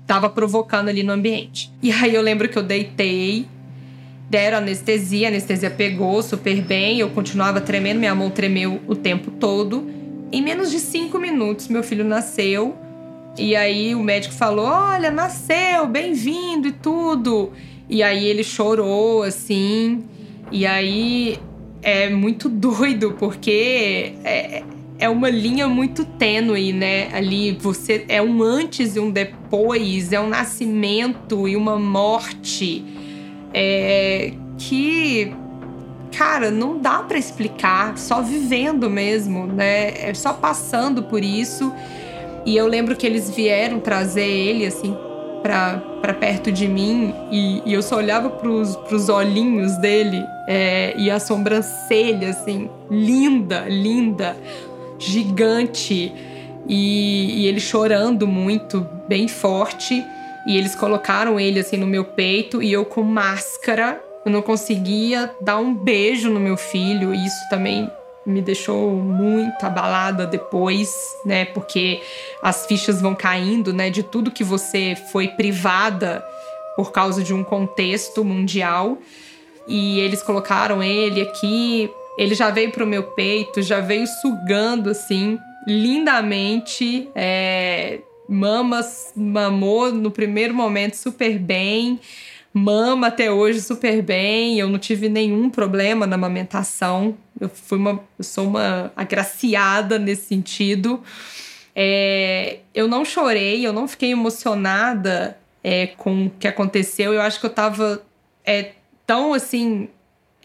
estava 0.01 0.29
provocando 0.29 0.89
ali 0.89 1.03
no 1.03 1.11
ambiente. 1.11 1.71
E 1.81 1.91
aí 1.91 2.15
eu 2.15 2.21
lembro 2.21 2.47
que 2.47 2.57
eu 2.57 2.63
deitei, 2.63 3.45
deram 4.29 4.59
anestesia, 4.59 5.27
a 5.27 5.29
anestesia 5.29 5.69
pegou 5.69 6.21
super 6.21 6.61
bem, 6.61 6.99
eu 6.99 7.09
continuava 7.09 7.59
tremendo, 7.59 7.99
minha 7.99 8.15
mão 8.15 8.29
tremeu 8.29 8.81
o 8.87 8.95
tempo 8.95 9.31
todo. 9.31 10.02
Em 10.33 10.41
menos 10.41 10.71
de 10.71 10.79
cinco 10.79 11.19
minutos, 11.19 11.67
meu 11.67 11.83
filho 11.83 12.03
nasceu. 12.03 12.75
E 13.37 13.55
aí 13.55 13.93
o 13.93 14.01
médico 14.01 14.33
falou: 14.33 14.65
Olha, 14.65 15.11
nasceu, 15.11 15.85
bem-vindo 15.85 16.69
e 16.69 16.71
tudo. 16.71 17.51
E 17.87 18.01
aí 18.01 18.25
ele 18.25 18.43
chorou, 18.43 19.21
assim. 19.21 20.03
E 20.51 20.65
aí 20.65 21.37
é 21.83 22.09
muito 22.09 22.49
doido, 22.49 23.15
porque 23.19 24.13
é, 24.23 24.63
é 24.97 25.07
uma 25.07 25.29
linha 25.29 25.67
muito 25.67 26.03
tênue, 26.03 26.73
né? 26.73 27.09
Ali 27.13 27.51
você 27.51 28.03
é 28.07 28.19
um 28.19 28.41
antes 28.41 28.95
e 28.95 28.99
um 28.99 29.11
depois, 29.11 30.11
é 30.11 30.19
um 30.19 30.29
nascimento 30.29 31.47
e 31.47 31.55
uma 31.55 31.77
morte 31.77 32.83
é, 33.53 34.33
que, 34.57 35.31
cara, 36.17 36.51
não 36.51 36.77
dá 36.77 36.99
para 36.99 37.17
explicar, 37.17 37.97
só 37.97 38.21
vivendo 38.21 38.89
mesmo, 38.89 39.47
né? 39.47 40.09
É 40.09 40.13
só 40.13 40.33
passando 40.33 41.03
por 41.03 41.23
isso. 41.23 41.73
E 42.45 42.55
eu 42.55 42.67
lembro 42.67 42.95
que 42.95 43.05
eles 43.05 43.29
vieram 43.29 43.79
trazer 43.79 44.27
ele 44.27 44.65
assim 44.65 44.95
para 45.41 46.13
perto 46.13 46.51
de 46.51 46.67
mim 46.67 47.13
e, 47.29 47.61
e, 47.65 47.73
eu 47.73 47.81
só 47.81 47.97
olhava 47.97 48.29
pros, 48.29 48.77
pros 48.77 49.09
olhinhos 49.09 49.75
dele 49.77 50.23
é, 50.47 50.93
e 50.97 51.11
a 51.11 51.19
sobrancelha, 51.19 52.29
assim, 52.29 52.69
linda, 52.89 53.65
linda, 53.67 54.37
gigante. 54.97 56.13
E, 56.65 57.41
e 57.41 57.47
ele 57.47 57.59
chorando 57.59 58.25
muito, 58.25 58.87
bem 59.07 59.27
forte. 59.27 60.03
E 60.47 60.57
eles 60.57 60.75
colocaram 60.75 61.39
ele 61.39 61.59
assim 61.59 61.77
no 61.77 61.87
meu 61.87 62.05
peito 62.05 62.61
e 62.61 62.71
eu 62.71 62.85
com 62.85 63.03
máscara. 63.03 64.01
Eu 64.25 64.31
não 64.31 64.41
conseguia 64.41 65.29
dar 65.41 65.57
um 65.57 65.73
beijo 65.73 66.29
no 66.29 66.39
meu 66.39 66.55
filho. 66.55 67.13
E 67.13 67.25
isso 67.25 67.49
também 67.49 67.89
me 68.25 68.41
deixou 68.41 68.91
muito 68.91 69.65
abalada 69.65 70.25
depois, 70.25 70.89
né? 71.25 71.45
Porque 71.45 72.01
as 72.41 72.65
fichas 72.65 73.01
vão 73.01 73.13
caindo, 73.13 73.73
né? 73.73 73.89
De 73.89 74.01
tudo 74.01 74.31
que 74.31 74.43
você 74.43 74.95
foi 75.11 75.27
privada 75.27 76.23
por 76.75 76.91
causa 76.91 77.21
de 77.21 77.33
um 77.33 77.43
contexto 77.43 78.23
mundial. 78.23 78.97
E 79.67 79.99
eles 79.99 80.23
colocaram 80.23 80.81
ele 80.81 81.21
aqui. 81.21 81.89
Ele 82.17 82.35
já 82.35 82.49
veio 82.49 82.71
pro 82.71 82.87
meu 82.87 83.03
peito, 83.03 83.61
já 83.61 83.79
veio 83.79 84.07
sugando 84.07 84.89
assim, 84.89 85.37
lindamente. 85.67 87.09
É, 87.13 87.99
mamas, 88.27 89.11
mamou 89.15 89.91
no 89.91 90.11
primeiro 90.11 90.53
momento 90.53 90.95
super 90.95 91.37
bem 91.37 91.99
mama 92.53 93.07
até 93.07 93.31
hoje 93.31 93.59
super 93.59 94.01
bem. 94.01 94.59
Eu 94.59 94.69
não 94.69 94.77
tive 94.77 95.09
nenhum 95.09 95.49
problema 95.49 96.05
na 96.05 96.15
amamentação. 96.15 97.17
Eu 97.39 97.49
fui 97.49 97.79
uma, 97.79 97.99
eu 98.17 98.23
sou 98.23 98.47
uma 98.47 98.93
agraciada 98.95 99.97
nesse 99.97 100.27
sentido. 100.27 101.01
É, 101.75 102.59
eu 102.73 102.87
não 102.87 103.03
chorei, 103.03 103.65
eu 103.65 103.73
não 103.73 103.87
fiquei 103.87 104.11
emocionada 104.11 105.37
é, 105.63 105.87
com 105.87 106.27
o 106.27 106.29
que 106.29 106.47
aconteceu. 106.47 107.13
Eu 107.13 107.21
acho 107.21 107.39
que 107.39 107.45
eu 107.47 107.49
tava 107.49 108.03
é, 108.45 108.73
tão 109.07 109.33
assim. 109.33 109.89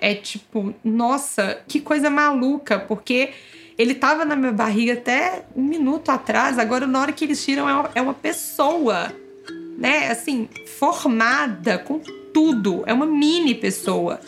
É 0.00 0.14
tipo, 0.14 0.72
nossa, 0.82 1.61
que 1.66 1.80
coisa 1.80 2.09
maluca, 2.09 2.78
porque 2.78 3.30
ele 3.76 3.94
tava 3.94 4.24
na 4.24 4.36
minha 4.36 4.52
barriga 4.52 4.92
até 4.92 5.44
um 5.56 5.62
minuto 5.62 6.09
atrás, 6.11 6.56
agora 6.56 6.86
na 6.86 7.00
hora 7.00 7.12
que 7.12 7.24
eles 7.24 7.44
tiram 7.44 7.68
é 7.68 7.74
uma, 7.74 7.90
é 7.96 8.02
uma 8.02 8.14
pessoa 8.14 9.12
né, 9.78 10.10
assim, 10.10 10.48
formada 10.66 11.78
com 11.78 12.00
tudo. 12.34 12.82
É 12.84 12.92
uma 12.92 13.06
mini 13.06 13.54
pessoa. 13.54 14.20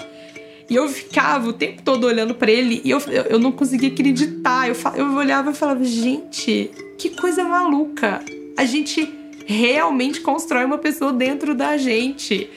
E 0.69 0.77
eu 0.77 0.89
ficava 0.89 1.49
o 1.49 1.53
tempo 1.53 1.83
todo 1.83 2.07
olhando 2.07 2.33
para 2.33 2.51
ele 2.51 2.81
e 2.85 2.91
eu, 2.91 3.01
eu 3.29 3.41
não 3.41 3.51
conseguia 3.51 3.89
acreditar. 3.89 4.69
Eu, 4.69 4.77
eu 4.95 5.15
olhava 5.17 5.51
e 5.51 5.55
falava, 5.55 5.85
gente, 5.85 6.71
que 6.97 7.11
coisa 7.11 7.43
maluca. 7.43 8.23
A 8.57 8.65
gente 8.65 9.13
realmente 9.45 10.21
constrói 10.21 10.65
uma 10.65 10.79
pessoa 10.79 11.13
dentro 11.13 11.57
da 11.57 11.77
gente. 11.77 12.49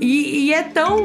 E, 0.00 0.46
e, 0.46 0.52
é 0.52 0.62
tão 0.64 0.98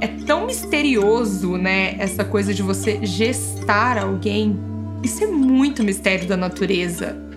é 0.00 0.06
tão 0.26 0.46
misterioso, 0.46 1.56
né? 1.58 1.96
Essa 1.98 2.24
coisa 2.24 2.54
de 2.54 2.62
você 2.62 3.04
gestar 3.04 3.98
alguém. 3.98 4.58
Isso 5.02 5.22
é 5.22 5.26
muito 5.26 5.82
mistério 5.82 6.26
da 6.26 6.36
natureza. 6.36 7.31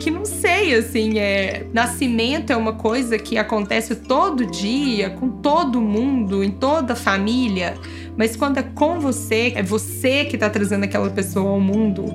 Que 0.00 0.10
não 0.10 0.24
sei, 0.24 0.74
assim, 0.74 1.18
é. 1.18 1.66
Nascimento 1.74 2.50
é 2.50 2.56
uma 2.56 2.72
coisa 2.72 3.18
que 3.18 3.36
acontece 3.36 3.94
todo 3.94 4.46
dia, 4.46 5.10
com 5.10 5.28
todo 5.28 5.78
mundo, 5.78 6.42
em 6.42 6.50
toda 6.50 6.96
família. 6.96 7.74
Mas 8.16 8.34
quando 8.34 8.56
é 8.56 8.62
com 8.62 8.98
você, 8.98 9.52
é 9.54 9.62
você 9.62 10.24
que 10.24 10.38
tá 10.38 10.48
trazendo 10.48 10.84
aquela 10.84 11.10
pessoa 11.10 11.50
ao 11.50 11.60
mundo. 11.60 12.06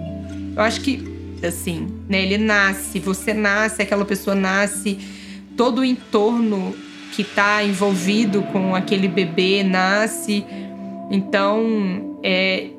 Eu 0.56 0.64
acho 0.64 0.82
que, 0.82 1.04
assim, 1.46 1.88
né? 2.10 2.24
Ele 2.24 2.40
nasce, 2.40 3.00
você 3.00 3.36
nasce, 3.36 3.84
aquela 3.84 4.04
pessoa 4.04 4.36
nasce, 4.36 4.98
todo 5.56 5.82
o 5.82 5.86
entorno 5.86 6.74
que 7.16 7.22
está 7.22 7.64
envolvido 7.64 8.42
com 8.52 8.74
aquele 8.74 9.08
bebê 9.08 9.64
nasce. 9.64 10.44
Então, 11.12 12.18
é, 12.24 12.70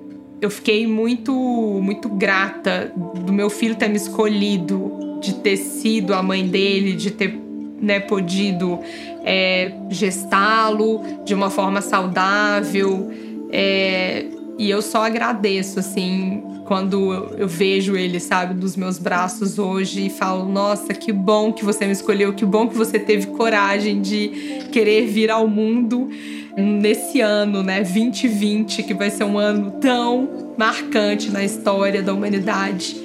eu 0.40 0.50
fiquei 0.50 0.86
muito, 0.86 1.32
muito 1.32 2.08
grata 2.08 2.92
do 2.94 3.32
meu 3.32 3.48
filho 3.48 3.74
ter 3.74 3.88
me 3.88 3.96
escolhido, 3.96 5.18
de 5.20 5.34
ter 5.34 5.56
sido 5.56 6.12
a 6.12 6.22
mãe 6.22 6.46
dele, 6.46 6.92
de 6.92 7.10
ter 7.10 7.40
né, 7.80 8.00
podido 8.00 8.78
é, 9.24 9.72
gestá-lo 9.90 11.02
de 11.24 11.34
uma 11.34 11.50
forma 11.50 11.80
saudável. 11.80 13.10
É, 13.50 14.26
e 14.58 14.70
eu 14.70 14.82
só 14.82 15.04
agradeço, 15.04 15.78
assim, 15.78 16.42
quando 16.66 17.12
eu 17.38 17.46
vejo 17.46 17.96
ele, 17.96 18.18
sabe, 18.18 18.52
dos 18.52 18.76
meus 18.76 18.98
braços 18.98 19.58
hoje 19.58 20.06
e 20.06 20.10
falo: 20.10 20.46
Nossa, 20.46 20.92
que 20.92 21.12
bom 21.12 21.52
que 21.52 21.64
você 21.64 21.86
me 21.86 21.92
escolheu, 21.92 22.34
que 22.34 22.44
bom 22.44 22.68
que 22.68 22.76
você 22.76 22.98
teve 22.98 23.28
coragem 23.28 24.00
de 24.02 24.66
querer 24.72 25.06
vir 25.06 25.30
ao 25.30 25.46
mundo 25.46 26.10
nesse 26.56 27.20
ano, 27.20 27.62
né, 27.62 27.82
2020, 27.82 28.82
que 28.82 28.94
vai 28.94 29.10
ser 29.10 29.24
um 29.24 29.38
ano 29.38 29.72
tão 29.72 30.54
marcante 30.56 31.30
na 31.30 31.44
história 31.44 32.02
da 32.02 32.12
humanidade. 32.12 32.96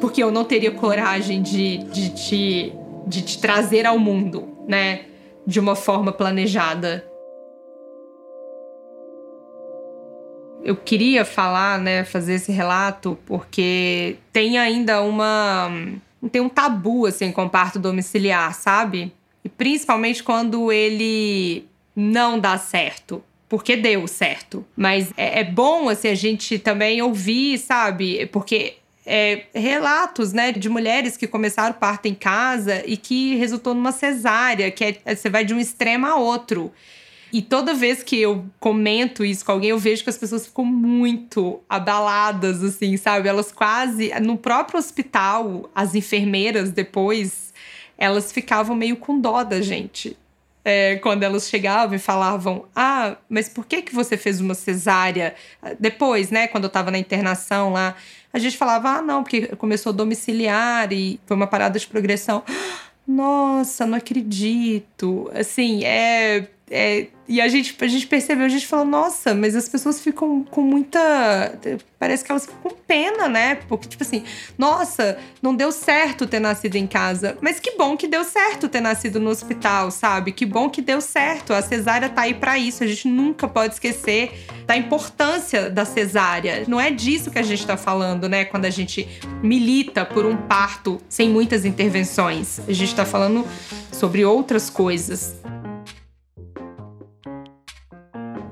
Porque 0.00 0.22
eu 0.22 0.30
não 0.30 0.44
teria 0.44 0.70
coragem 0.70 1.42
de, 1.42 1.78
de, 1.78 2.10
de, 2.10 2.72
de 3.06 3.22
te 3.22 3.38
trazer 3.38 3.86
ao 3.86 3.98
mundo, 3.98 4.48
né, 4.68 5.00
de 5.46 5.58
uma 5.58 5.74
forma 5.74 6.12
planejada. 6.12 7.07
Eu 10.68 10.76
queria 10.76 11.24
falar, 11.24 11.78
né, 11.78 12.04
fazer 12.04 12.34
esse 12.34 12.52
relato, 12.52 13.18
porque 13.24 14.16
tem 14.30 14.58
ainda 14.58 15.00
uma. 15.00 15.70
Tem 16.30 16.42
um 16.42 16.48
tabu, 16.48 17.06
assim, 17.06 17.32
com 17.32 17.46
o 17.46 17.48
parto 17.48 17.78
domiciliar, 17.78 18.54
sabe? 18.54 19.10
E 19.42 19.48
principalmente 19.48 20.22
quando 20.22 20.70
ele 20.70 21.64
não 21.96 22.38
dá 22.38 22.58
certo. 22.58 23.24
Porque 23.48 23.76
deu 23.76 24.06
certo. 24.06 24.62
Mas 24.76 25.10
é, 25.16 25.40
é 25.40 25.44
bom, 25.44 25.88
assim, 25.88 26.08
a 26.08 26.14
gente 26.14 26.58
também 26.58 27.00
ouvir, 27.00 27.56
sabe? 27.56 28.26
Porque 28.26 28.74
é, 29.06 29.44
relatos 29.54 30.34
né, 30.34 30.52
de 30.52 30.68
mulheres 30.68 31.16
que 31.16 31.26
começaram 31.26 31.74
o 31.74 31.78
parto 31.78 32.08
em 32.08 32.14
casa 32.14 32.82
e 32.84 32.98
que 32.98 33.36
resultou 33.36 33.72
numa 33.72 33.92
cesárea, 33.92 34.70
que 34.70 34.84
é, 34.84 35.14
você 35.14 35.30
vai 35.30 35.46
de 35.46 35.54
um 35.54 35.58
extremo 35.58 36.04
a 36.04 36.16
outro. 36.16 36.70
E 37.32 37.42
toda 37.42 37.74
vez 37.74 38.02
que 38.02 38.18
eu 38.18 38.46
comento 38.58 39.24
isso 39.24 39.44
com 39.44 39.52
alguém, 39.52 39.70
eu 39.70 39.78
vejo 39.78 40.02
que 40.02 40.10
as 40.10 40.16
pessoas 40.16 40.46
ficam 40.46 40.64
muito 40.64 41.60
abaladas, 41.68 42.62
assim, 42.62 42.96
sabe? 42.96 43.28
Elas 43.28 43.52
quase. 43.52 44.10
No 44.20 44.36
próprio 44.36 44.78
hospital, 44.78 45.68
as 45.74 45.94
enfermeiras 45.94 46.70
depois, 46.70 47.52
elas 47.98 48.32
ficavam 48.32 48.74
meio 48.74 48.96
com 48.96 49.20
dó 49.20 49.44
da 49.44 49.60
gente. 49.60 50.16
É, 50.64 50.96
quando 50.96 51.22
elas 51.22 51.48
chegavam 51.48 51.94
e 51.94 51.98
falavam: 51.98 52.64
Ah, 52.74 53.16
mas 53.28 53.48
por 53.48 53.66
que, 53.66 53.82
que 53.82 53.94
você 53.94 54.16
fez 54.16 54.40
uma 54.40 54.54
cesárea? 54.54 55.34
Depois, 55.78 56.30
né, 56.30 56.46
quando 56.48 56.64
eu 56.64 56.70
tava 56.70 56.90
na 56.90 56.98
internação 56.98 57.70
lá, 57.70 57.94
a 58.32 58.38
gente 58.38 58.56
falava: 58.56 58.90
Ah, 58.90 59.02
não, 59.02 59.22
porque 59.22 59.48
começou 59.56 59.92
domiciliar 59.92 60.92
e 60.92 61.20
foi 61.26 61.36
uma 61.36 61.46
parada 61.46 61.78
de 61.78 61.86
progressão. 61.86 62.42
Nossa, 63.06 63.86
não 63.86 63.96
acredito. 63.96 65.30
Assim, 65.34 65.84
é 65.84 66.48
é, 66.70 67.08
e 67.26 67.40
a 67.40 67.48
gente, 67.48 67.76
a 67.78 67.86
gente 67.86 68.06
percebeu, 68.06 68.46
a 68.46 68.48
gente 68.48 68.66
falou, 68.66 68.86
nossa, 68.86 69.34
mas 69.34 69.54
as 69.54 69.68
pessoas 69.68 70.00
ficam 70.00 70.42
com 70.44 70.62
muita. 70.62 71.58
Parece 71.98 72.24
que 72.24 72.30
elas 72.30 72.46
ficam 72.46 72.58
com 72.62 72.70
pena, 72.70 73.28
né? 73.28 73.56
Porque, 73.68 73.86
tipo 73.86 74.02
assim, 74.02 74.24
nossa, 74.56 75.18
não 75.42 75.54
deu 75.54 75.70
certo 75.70 76.26
ter 76.26 76.40
nascido 76.40 76.76
em 76.76 76.86
casa. 76.86 77.36
Mas 77.42 77.60
que 77.60 77.76
bom 77.76 77.96
que 77.96 78.08
deu 78.08 78.24
certo 78.24 78.68
ter 78.68 78.80
nascido 78.80 79.20
no 79.20 79.28
hospital, 79.28 79.90
sabe? 79.90 80.32
Que 80.32 80.46
bom 80.46 80.70
que 80.70 80.80
deu 80.80 81.02
certo. 81.02 81.52
A 81.52 81.60
cesárea 81.60 82.08
tá 82.08 82.22
aí 82.22 82.32
para 82.32 82.58
isso. 82.58 82.82
A 82.82 82.86
gente 82.86 83.08
nunca 83.08 83.46
pode 83.46 83.74
esquecer 83.74 84.46
da 84.66 84.76
importância 84.76 85.68
da 85.68 85.84
cesárea. 85.84 86.64
Não 86.66 86.80
é 86.80 86.90
disso 86.90 87.30
que 87.30 87.38
a 87.38 87.42
gente 87.42 87.66
tá 87.66 87.76
falando, 87.76 88.26
né? 88.26 88.46
Quando 88.46 88.64
a 88.64 88.70
gente 88.70 89.06
milita 89.42 90.04
por 90.04 90.24
um 90.24 90.36
parto 90.36 90.98
sem 91.10 91.28
muitas 91.28 91.66
intervenções. 91.66 92.60
A 92.66 92.72
gente 92.72 92.94
tá 92.94 93.04
falando 93.04 93.46
sobre 93.92 94.24
outras 94.24 94.70
coisas. 94.70 95.36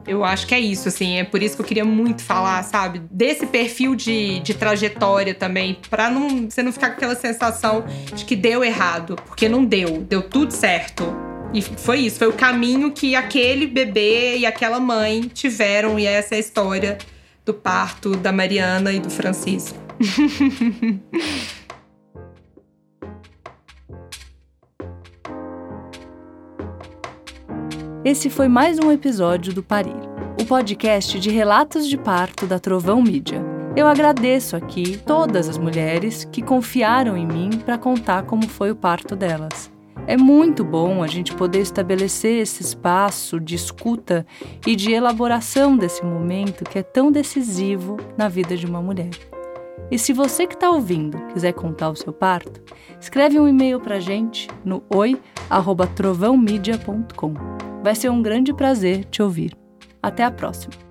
Eu 0.06 0.24
acho 0.24 0.46
que 0.46 0.54
é 0.54 0.60
isso, 0.60 0.88
assim. 0.88 1.18
É 1.18 1.24
por 1.24 1.42
isso 1.42 1.56
que 1.56 1.62
eu 1.62 1.66
queria 1.66 1.84
muito 1.84 2.22
falar, 2.22 2.62
sabe? 2.62 3.02
Desse 3.10 3.46
perfil 3.46 3.94
de, 3.94 4.40
de 4.40 4.54
trajetória 4.54 5.34
também. 5.34 5.78
Pra 5.90 6.08
não, 6.08 6.48
você 6.48 6.62
não 6.62 6.72
ficar 6.72 6.90
com 6.90 6.96
aquela 6.96 7.16
sensação 7.16 7.84
de 8.14 8.24
que 8.24 8.36
deu 8.36 8.62
errado. 8.62 9.16
Porque 9.26 9.48
não 9.48 9.64
deu. 9.64 10.02
Deu 10.02 10.22
tudo 10.22 10.52
certo. 10.52 11.04
E 11.52 11.60
foi 11.60 12.00
isso. 12.00 12.18
Foi 12.18 12.28
o 12.28 12.32
caminho 12.32 12.92
que 12.92 13.16
aquele 13.16 13.66
bebê 13.66 14.38
e 14.38 14.46
aquela 14.46 14.78
mãe 14.78 15.22
tiveram. 15.22 15.98
E 15.98 16.06
essa 16.06 16.34
é 16.34 16.36
a 16.36 16.40
história 16.40 16.98
do 17.44 17.52
parto 17.52 18.16
da 18.16 18.32
Mariana 18.32 18.92
e 18.92 19.00
do 19.00 19.10
Francisco. 19.10 19.78
Esse 28.06 28.30
foi 28.30 28.46
mais 28.46 28.78
um 28.78 28.92
episódio 28.92 29.52
do 29.52 29.64
Parir, 29.64 29.96
o 30.40 30.46
podcast 30.46 31.18
de 31.18 31.28
relatos 31.28 31.88
de 31.88 31.98
parto 31.98 32.46
da 32.46 32.56
Trovão 32.56 33.02
Mídia. 33.02 33.44
Eu 33.74 33.88
agradeço 33.88 34.54
aqui 34.54 34.96
todas 34.96 35.48
as 35.48 35.58
mulheres 35.58 36.24
que 36.24 36.40
confiaram 36.40 37.16
em 37.16 37.26
mim 37.26 37.50
para 37.64 37.76
contar 37.76 38.22
como 38.22 38.46
foi 38.46 38.70
o 38.70 38.76
parto 38.76 39.16
delas. 39.16 39.72
É 40.06 40.16
muito 40.16 40.62
bom 40.62 41.02
a 41.02 41.08
gente 41.08 41.34
poder 41.34 41.62
estabelecer 41.62 42.40
esse 42.40 42.62
espaço 42.62 43.40
de 43.40 43.56
escuta 43.56 44.24
e 44.64 44.76
de 44.76 44.92
elaboração 44.92 45.76
desse 45.76 46.04
momento 46.04 46.62
que 46.62 46.78
é 46.78 46.84
tão 46.84 47.10
decisivo 47.10 47.96
na 48.16 48.28
vida 48.28 48.56
de 48.56 48.66
uma 48.66 48.80
mulher. 48.80 49.10
E 49.90 49.98
se 49.98 50.12
você 50.12 50.46
que 50.46 50.54
está 50.54 50.70
ouvindo 50.70 51.18
quiser 51.32 51.54
contar 51.54 51.90
o 51.90 51.96
seu 51.96 52.12
parto, 52.12 52.62
escreve 53.00 53.40
um 53.40 53.48
e-mail 53.48 53.80
para 53.80 53.96
a 53.96 54.00
gente 54.00 54.46
no 54.64 54.84
oi@trovãomedia.com. 54.94 57.75
Vai 57.86 57.94
ser 57.94 58.10
um 58.10 58.20
grande 58.20 58.52
prazer 58.52 59.04
te 59.04 59.22
ouvir. 59.22 59.56
Até 60.02 60.24
a 60.24 60.30
próxima! 60.32 60.85